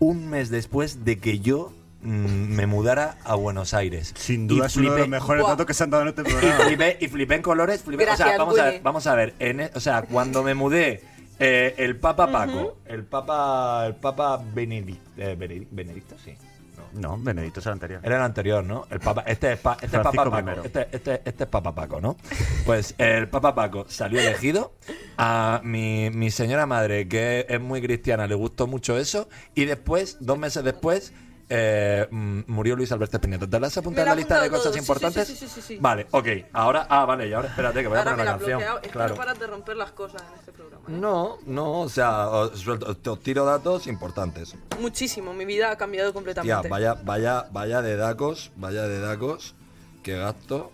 [0.00, 2.08] un mes después de que yo mm,
[2.56, 4.12] me mudara a Buenos Aires.
[4.16, 6.22] Sin Y duda es uno de los mejores datos que se han dado en este
[6.22, 6.64] y programa.
[6.64, 8.10] flipé, y flipé en colores, flipé.
[8.10, 11.04] o sea, vamos a ver, vamos a ver, en e- o sea, cuando me mudé,
[11.38, 16.34] eh, el Papa Paco, el Papa, el Papa Benedict- eh, Benedict- Benedicto, sí.
[16.92, 17.16] No.
[17.18, 18.00] Benedito es el anterior.
[18.04, 18.86] Era el anterior, ¿no?
[18.90, 20.62] El papa, este es, pa- este es Papa Paco.
[20.64, 22.16] Este, este, este es Papa Paco, ¿no?
[22.66, 24.72] Pues el Papa Paco salió elegido.
[25.18, 29.28] A mi, mi señora madre, que es muy cristiana, le gustó mucho eso.
[29.54, 31.12] Y después, dos meses después,
[31.52, 33.46] eh, mm, murió Luis Alberto Spinetta.
[33.46, 35.26] ¿Te lo has apuntado en la lista de cosas todo, importantes?
[35.26, 35.78] sí, sí, sí.
[35.80, 36.26] Vale, ok.
[36.52, 38.60] Ahora, ah, vale, y ahora espérate que voy a poner la bloqueado.
[38.60, 38.84] canción.
[38.84, 40.84] Es que no paras de romper las cosas en este programa.
[40.88, 40.92] ¿eh?
[40.92, 44.54] No, no, o sea, os, os tiro datos importantes.
[44.78, 45.34] Muchísimo.
[45.34, 46.68] Mi vida ha cambiado completamente.
[46.68, 49.56] vaya, vaya, vaya de dacos, vaya de dacos
[50.04, 50.70] que gasto.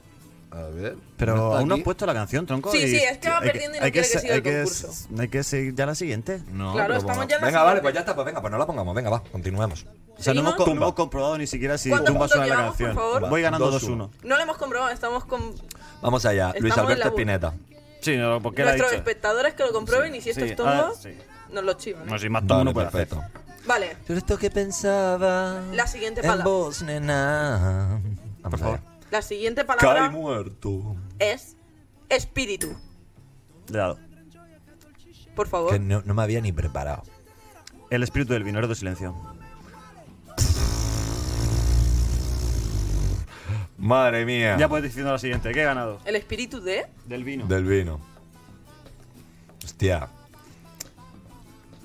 [0.51, 0.97] A ver.
[1.17, 2.71] Pero ¿no está aún no has puesto la canción, tronco.
[2.73, 4.37] Sí, y- sí, es que va hay perdiendo y no hay quiere que siga el
[4.37, 5.09] hay que concurso.
[5.19, 6.43] Hay que seguir ya la siguiente.
[6.53, 8.59] No, Claro, estamos ya en la Venga, vale, pues ya está, pues venga, pues no
[8.59, 9.87] la pongamos, venga, va, continuemos.
[10.19, 12.77] O sea, no hemos, no hemos comprobado ni siquiera si ¿Cuántos tumba suena la llevamos,
[12.77, 12.95] por canción.
[13.13, 13.29] favor?
[13.29, 13.81] Voy ganando 2-1.
[13.81, 14.11] 2-1.
[14.23, 15.55] No lo hemos comprobado, estamos con
[16.01, 17.55] Vamos allá, Luis Estamos en Alberto Spinetta.
[18.01, 18.99] Sí, no, porque nuestros dicho.
[19.01, 21.11] espectadores que lo comprueben y si esto Sí, es tongo, ah, sí.
[21.53, 22.03] nos lo chivan.
[22.05, 22.11] ¿eh?
[22.11, 23.09] No, si más tumba Vale, no puede hacer.
[23.09, 23.41] perfecto.
[23.67, 25.61] Vale, Pero esto que pensaba.
[25.73, 26.45] La siguiente en palabra.
[26.45, 28.01] vos, nena.
[28.43, 28.81] Vamos favor.
[29.17, 30.95] La siguiente Cae palabra muerto.
[31.19, 31.57] es
[32.11, 32.77] espíritu.
[33.69, 33.99] Le he dado.
[35.35, 35.73] Por favor.
[35.73, 37.03] Que no, no me había ni preparado.
[37.91, 39.15] El espíritu del vino, de silencio.
[43.79, 44.57] Madre mía.
[44.59, 45.53] Ya puedes decir la siguiente.
[45.53, 46.01] ¿Qué he ganado?
[46.05, 47.47] El espíritu de Del vino.
[47.47, 48.01] Del vino.
[49.65, 50.09] Hostia.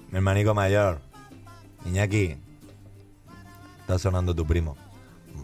[0.10, 1.00] Mi hermanico mayor.
[1.86, 2.38] Iñaki.
[3.82, 4.76] Está sonando tu primo.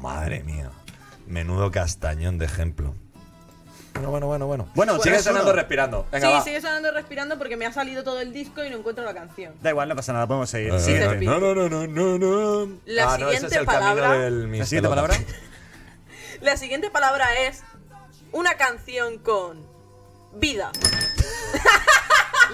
[0.02, 0.72] Madre mía.
[1.28, 2.94] Menudo castañón de ejemplo.
[3.94, 4.70] Bueno, bueno, bueno, bueno.
[4.76, 5.56] Bueno, sigue sonando uno.
[5.56, 6.06] respirando.
[6.12, 6.44] Venga, sí, va.
[6.44, 9.56] sigue sonando respirando porque me ha salido todo el disco y no encuentro la canción.
[9.62, 10.72] Da igual, no pasa nada, podemos seguir.
[10.74, 10.94] Eh, Sí,
[11.26, 12.80] no, no, no, no, no, no.
[12.86, 15.16] La ah, no, ese es siguiente el palabra- del ¿La siguiente palabra?
[16.42, 17.64] La siguiente palabra es
[18.32, 19.66] una canción con
[20.36, 20.72] vida.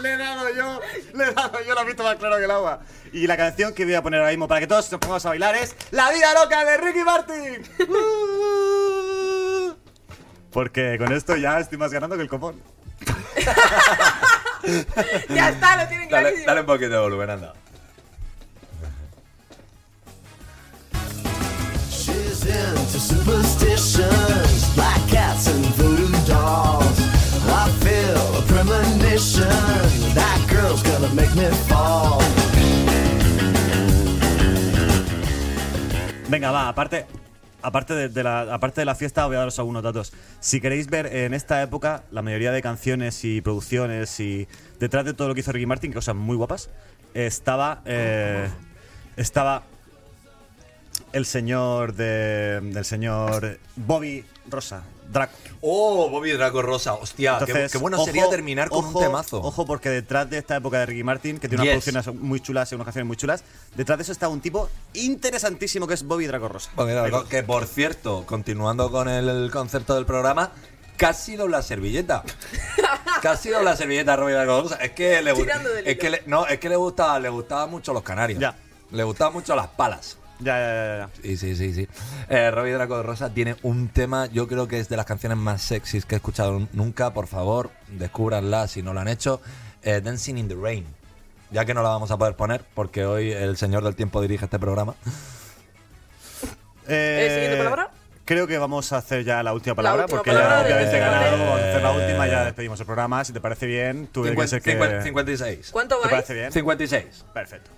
[0.02, 0.80] Le he dado yo,
[1.14, 2.82] le he dado yo, lo he visto más claro que el agua.
[3.12, 5.30] Y la canción que voy a poner ahora mismo para que todos nos pongamos a
[5.30, 7.64] bailar es La vida loca de Ricky Martin.
[10.52, 12.62] Porque con esto ya estoy más ganando que el copón.
[15.30, 16.46] ya está, lo tienen Dale, clarísimo.
[16.48, 17.54] dale un poquito de volumen, anda.
[36.44, 37.06] Venga, va, aparte,
[37.62, 40.12] aparte, de, la, aparte de la fiesta, voy a daros algunos datos.
[40.42, 44.46] Si queréis ver en esta época la mayoría de canciones y producciones y
[44.78, 46.70] detrás de todo lo que hizo Ricky Martin, cosas muy guapas,
[47.14, 47.82] estaba.
[47.86, 48.50] eh,
[49.16, 49.64] estaba
[51.14, 52.60] el señor de.
[52.62, 54.84] del señor Bobby Rosa.
[55.14, 55.34] Draco.
[55.62, 56.96] Oh, Bobby Draco Rosa.
[56.96, 59.38] Hostia, qué- Entonces, qué, bueno ojo- sería terminar con ojo- un temazo.
[59.42, 61.84] Ojo, porque detrás de esta época de Ricky Martin, que tiene unas Yes.
[61.94, 63.44] producciones muy chulas y unas canciones muy chulas,
[63.76, 66.70] detrás de eso está un tipo interesantísimo que es Bobby Draco Rosa.
[66.76, 70.52] Bobby Draco, que por cierto, continuando con el concepto del programa,
[70.98, 72.24] casi dobla servilleta.
[73.22, 74.76] casi dobla servilleta a Bobby Draco Rosa.
[74.76, 75.32] Es que le
[75.86, 78.40] es que le, no, es que le gustaba, le gustaban mucho los canarios.
[78.40, 78.56] Ya.
[78.92, 80.18] Le gustaban mucho las palas.
[80.44, 81.10] Ya, ya, ya, ya.
[81.22, 81.88] Sí, sí, sí, sí.
[82.30, 85.38] Eh, Robbie Draco de Rosa tiene un tema, yo creo que es de las canciones
[85.38, 87.14] más sexys que he escuchado nunca.
[87.14, 89.42] Por favor, descúbranla si no lo han hecho.
[89.84, 90.86] Eh, Dancing in the Rain.
[91.52, 94.46] Ya que no la vamos a poder poner, porque hoy el señor del tiempo dirige
[94.46, 94.96] este programa.
[96.88, 97.92] Eh, ¿Siguiente palabra?
[98.26, 101.38] Creo que vamos a hacer ya la última palabra, última porque palabra ya obviamente ganado.
[101.38, 103.24] Vamos a hacer la última, ya despedimos el programa.
[103.26, 105.02] Si te parece bien, tú que ser que...
[105.04, 105.70] 56.
[105.72, 106.12] ¿Cuánto ¿Te vais?
[106.12, 106.52] parece bien?
[106.52, 107.26] 56.
[107.34, 107.70] Perfecto.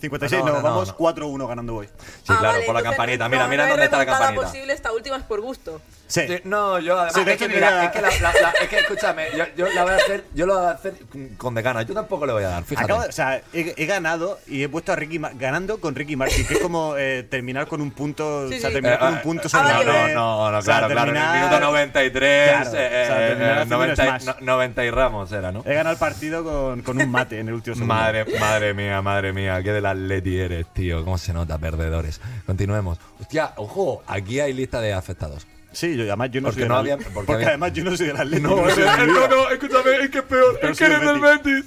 [0.00, 0.96] 56, No, no, no, no, vamos no.
[0.96, 1.86] 4-1 ganando hoy.
[1.86, 1.92] Sí,
[2.28, 3.24] Ah, claro, vale, por la campanita.
[3.24, 4.42] no- Mira, mira dónde está la campanita.
[4.42, 5.80] posible, esta última es por gusto.
[6.08, 6.22] Sí.
[6.44, 7.14] No, yo además.
[7.14, 9.68] Sí, de es, que, mira, es que la, la- la- es que escúchame, yo, yo
[9.72, 10.94] la voy a hacer, yo lo voy a hacer
[11.36, 11.86] con de ganas.
[11.86, 12.84] Yo tampoco le voy a dar, fíjate.
[12.84, 15.94] Acabo de- o sea, he, he ganado y he puesto a Ricky Ma- ganando con
[15.94, 18.98] Ricky Martin, que es como eh, terminar con un punto, Sí, o sea, terminar Eh,
[19.00, 21.10] con eh, un punto ah, sobre No, no, no, O sea, claro, claro.
[21.10, 24.06] En el minuto 93, Claro, eh, o sea, eh, terminar eh, haciendo un 90, y-
[24.08, 24.24] smash.
[24.24, 25.62] no- 90 y Ramos era, ¿no?
[25.66, 27.94] He ganado el partido con, con un mate en el último segundo.
[27.94, 31.04] Madre, madre mía, madre mía, qué del Atleti eres, tío.
[31.04, 32.20] ¿Cómo se nota, perdedores?
[32.46, 32.98] Continuemos.
[33.20, 35.46] Hostia, ojo, aquí hay lista de afectados.
[35.72, 37.96] Sí, yo, además yo no Porque soy no había- porque porque había- además yo no
[37.96, 38.56] soy del Atlético.
[38.56, 39.28] No, soy del Liga.
[39.28, 41.64] no, escúchame, es que es peor, Pero es que eres del Betis.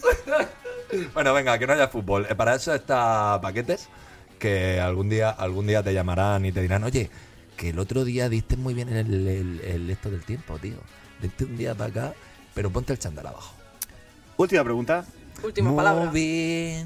[1.13, 2.25] bueno, venga, que no haya fútbol.
[2.29, 3.89] Eh, Para eso está Paquetes,
[4.39, 7.09] que algún día, algún día te llamarán y te dirán, oye,
[7.55, 10.77] que el otro día diste muy bien el, el, el esto del tiempo, tío.
[11.21, 12.13] Diste un día para acá,
[12.55, 13.53] pero ponte el chándal abajo.
[14.37, 15.05] Última pregunta.
[15.43, 16.05] Última palabra.
[16.05, 16.85] Moving,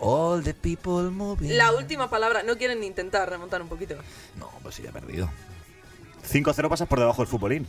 [0.00, 1.56] all the people moving.
[1.56, 2.42] La última palabra.
[2.42, 3.94] No quieren ni intentar remontar un poquito.
[4.36, 5.30] No, pues sí, he perdido.
[6.30, 7.68] 5-0 pasas por debajo del futbolín.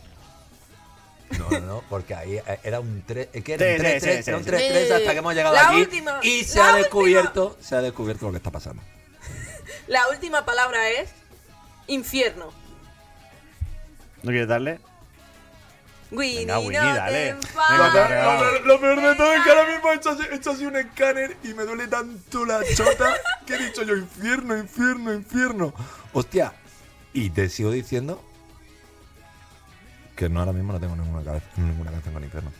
[1.38, 4.02] No, no, no, porque ahí eh, era un 3, que era Sí, un sí, 3,
[4.02, 4.50] sí, sí, era un sí.
[4.50, 6.78] 3-3 hasta que hemos llegado La aquí última, y se ha última.
[6.78, 8.82] descubierto, se ha descubierto lo que está pasando.
[9.88, 11.10] La última palabra es
[11.88, 12.52] infierno.
[14.22, 14.78] ¿No quieres darle?
[16.12, 17.34] Winnie, Venga, Winnie, no dale.
[17.34, 20.64] Venga, lo peor de todo es que ahora mismo he hecho, así, he hecho así
[20.66, 23.12] un escáner y me duele tanto la chota
[23.44, 25.74] que he dicho yo infierno, infierno, infierno.
[26.12, 26.52] Hostia,
[27.12, 28.22] y te sigo diciendo
[30.16, 32.50] que no ahora mismo no tengo ninguna, cabeza, ninguna canción con infierno.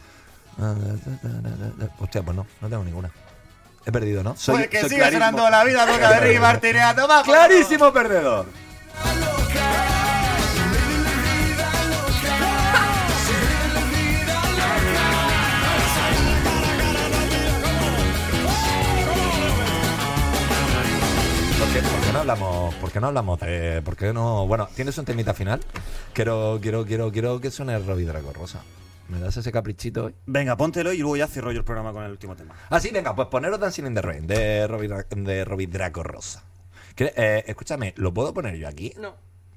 [1.99, 3.11] Hostia, pues no, no tengo ninguna.
[3.85, 4.37] He perdido, ¿no?
[4.37, 6.77] Soy, pues que soy sigue clarísimo- sonando la vida loca de Ricky Martin.
[6.79, 8.47] a tomar Clarísimo perdedor.
[22.33, 22.75] Hablamos?
[22.77, 24.49] ¿Por qué no hablamos de, por qué no?
[24.49, 25.61] Bueno, tienes un temita final.
[26.13, 28.63] Quiero, quiero, quiero, quiero que suene Robbie Draco Rosa.
[29.09, 30.15] ¿Me das ese caprichito hoy?
[30.27, 32.57] Venga, póntelo y luego ya cierro yo el programa con el último tema.
[32.69, 36.43] Ah, sí, venga, pues poneros Dancing in the Rain de Robbie, de Robbie Draco Rosa.
[36.97, 38.93] Eh, escúchame, ¿lo puedo poner yo aquí?
[38.99, 39.15] No.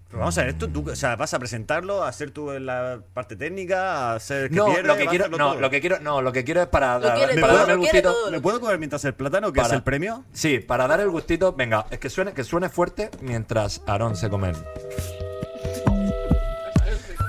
[0.09, 2.99] Pero vamos a ver, esto tú, o sea, vas a presentarlo, a ser tú la
[3.13, 5.59] parte técnica, a ser el que No, pierde, lo que quiero, no, todo.
[5.61, 7.79] lo que quiero, no, lo que quiero es para, dar- quiere para todo, darme el
[7.79, 8.15] gustito.
[8.31, 10.23] ¿Me puedo comer mientras el plátano, que Para- es el premio?
[10.33, 14.29] Sí, para dar el gustito, venga, es que suene, que suene fuerte mientras Aarón se
[14.31, 14.53] come.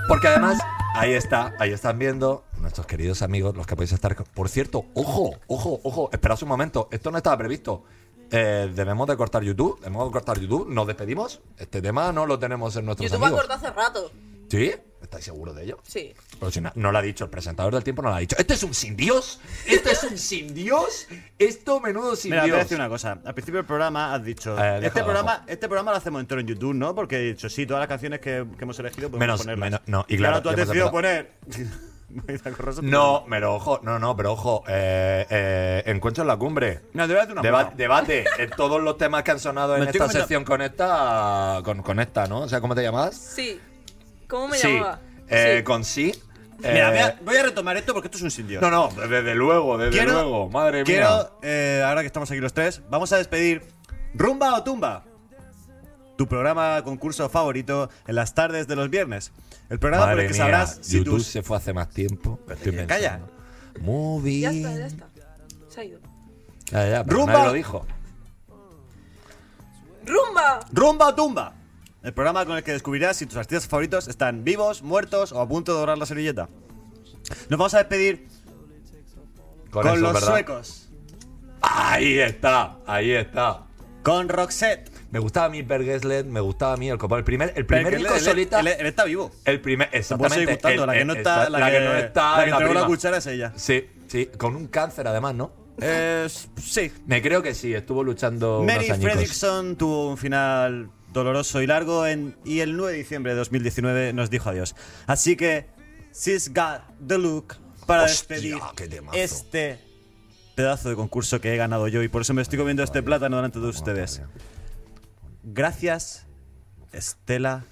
[0.09, 0.59] Porque además,
[0.95, 4.17] ahí está, ahí están viendo nuestros queridos amigos, los que podéis estar.
[4.25, 7.85] Por cierto, ojo, ojo, ojo, esperad un momento, esto no estaba previsto.
[8.33, 11.41] Eh, debemos de cortar YouTube, debemos de cortar YouTube, nos despedimos.
[11.59, 13.47] Este tema no lo tenemos en nuestros YouTube ha amigos.
[13.47, 14.13] cortado hace rato.
[14.49, 14.73] ¿Sí?
[15.01, 15.79] ¿Estáis seguros de ello?
[15.87, 16.13] Sí.
[16.39, 18.37] Pero si no, no lo ha dicho, el presentador del tiempo no lo ha dicho.
[18.39, 19.41] ¿Este es un sin Dios?
[19.67, 21.07] ¿Esto es un sin Dios?
[21.39, 22.65] Esto menudo sin Mira, te voy a Dios.
[22.69, 23.13] decir una cosa.
[23.25, 24.57] Al principio del programa has dicho.
[24.63, 25.45] Eh, este, programa, abajo.
[25.49, 26.95] este programa lo hacemos entero en YouTube, ¿no?
[26.95, 29.67] Porque he dicho, sí, todas las canciones que, que hemos elegido podemos Menos- ponerlas.
[29.71, 31.31] menos- no, y claro, ahora tú has decidido poner.
[32.83, 36.81] No, pero ojo, no, no, pero ojo, eh, eh, encuentro en la cumbre.
[36.93, 39.75] No, te voy a hacer una Deba- debate en todos los temas que han sonado
[39.77, 42.41] en Me esta sección con esta, con, con esta, ¿no?
[42.41, 43.15] O sea, ¿cómo te llamas?
[43.17, 43.61] Sí.
[44.29, 45.01] ¿Cómo me sí, llamaba?
[45.29, 45.65] eh, Sí.
[45.65, 46.13] con sí.
[46.59, 48.61] Mira, eh, voy a, voy a retomar esto porque esto es un sin Dios.
[48.61, 50.85] no, no, desde luego, desde quiero, luego, madre mía.
[50.85, 53.63] quiero, eh, ahora que estamos aquí los tres, vamos a despedir
[54.15, 55.05] Rumba o Tumba.
[56.19, 59.33] Tu programa concurso favorito en las tardes de los viernes.
[59.71, 61.89] El programa por Madre el que mía, sabrás si YouTube tus se fue hace más
[61.91, 62.39] tiempo.
[62.49, 63.21] Estoy calla.
[63.81, 64.41] Movie.
[64.41, 65.09] Ya está, ya está.
[65.69, 66.01] Se ha ido.
[66.73, 67.33] Ya, ya, pero Rumba.
[67.33, 67.87] nadie lo dijo.
[70.05, 70.61] ¡Rumba!
[70.73, 71.55] Rumba o Tumba.
[72.03, 75.49] El programa con el que descubrirás si tus artistas favoritos están vivos, muertos o a
[75.49, 76.49] punto de dorar la servilleta.
[77.49, 78.27] Nos vamos a despedir
[79.71, 80.29] Con, con, eso, los ¿verdad?
[80.29, 80.89] suecos,
[81.61, 83.67] Ahí está, ahí está.
[84.03, 87.19] con Roxette, Me gustaba a mí Per Gessle, me gustaba a mí el copón.
[87.19, 88.61] El primer, el primer disco él- él- solita.
[88.61, 89.31] Él, él está vivo.
[89.45, 90.47] el primer, exactamente.
[90.53, 90.83] gustando.
[90.83, 92.87] el- La que no está, la, la que, que no está, la que la la
[92.87, 93.53] cuchara es ella.
[93.57, 95.53] Sí, sí, con un cáncer además, ¿no?
[95.83, 96.29] Eh,
[96.63, 96.93] sí.
[97.07, 98.87] Me creo que sí, estuvo luchando Mary.
[99.01, 104.13] Fredrickson tuvo un final doloroso y largo en- y el 9 de diciembre de 2019
[104.13, 104.77] nos dijo adiós.
[105.07, 105.67] Así que,
[106.15, 107.55] She's Got the Look
[107.87, 108.59] para Hostia, despedir
[109.15, 109.81] este
[110.55, 113.37] pedazo de concurso que he ganado yo y por eso me estoy comiendo este plátano
[113.37, 114.21] delante de ustedes.
[115.43, 116.27] Gracias,
[116.93, 117.65] Estela.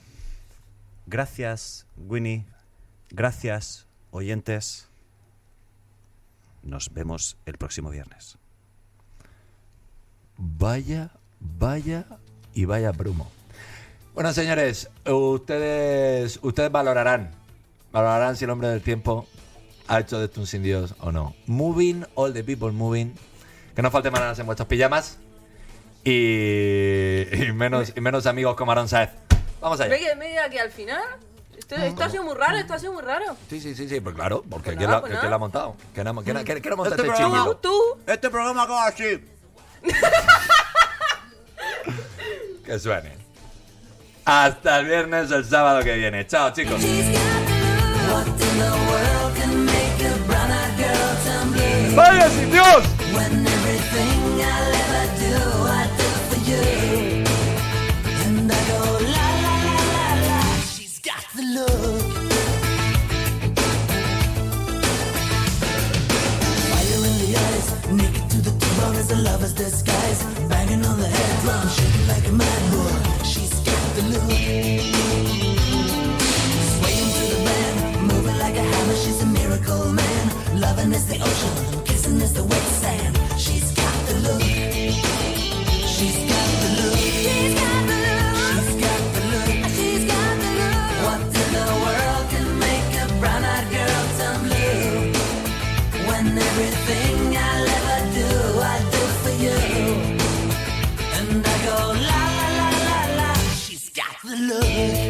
[1.06, 2.44] Gracias, Winnie.
[3.10, 4.88] Gracias, oyentes.
[6.62, 8.38] Nos vemos el próximo viernes.
[10.36, 11.10] Vaya,
[11.40, 12.06] vaya
[12.54, 13.30] y vaya brumo.
[14.14, 17.30] Bueno, señores, ustedes, ustedes valorarán,
[17.92, 19.26] valorarán si el hombre del tiempo
[19.86, 21.34] ha hecho de esto un sin Dios o no.
[21.46, 23.14] Moving, all the people moving.
[23.74, 25.18] Que no falte maneras en vuestros pijamas.
[26.10, 29.10] Y, y menos, y menos amigos como Aaron Saez.
[29.60, 29.90] Vamos allá.
[29.90, 31.02] Ve que, ve que al final.
[31.56, 33.36] Esto, esto ha sido muy raro, esto ha sido muy raro.
[33.50, 35.30] Sí, sí, sí, sí, pues claro, porque Pues ¿quién, nada, la, pues quién nada.
[35.30, 35.76] la ha montado?
[35.92, 37.54] ¿Quién ha, quién ha- quién- quién ha montado Este este, programa-?
[37.60, 39.24] Tú, Este programa acaba así.
[42.64, 43.12] Que suene.
[44.24, 46.26] Hasta el viernes, el sábado que viene.
[46.26, 46.80] Chao, chicos.
[51.94, 52.84] ¡Vaya sin Dios!
[60.78, 62.18] She's got the look.
[104.48, 105.07] love.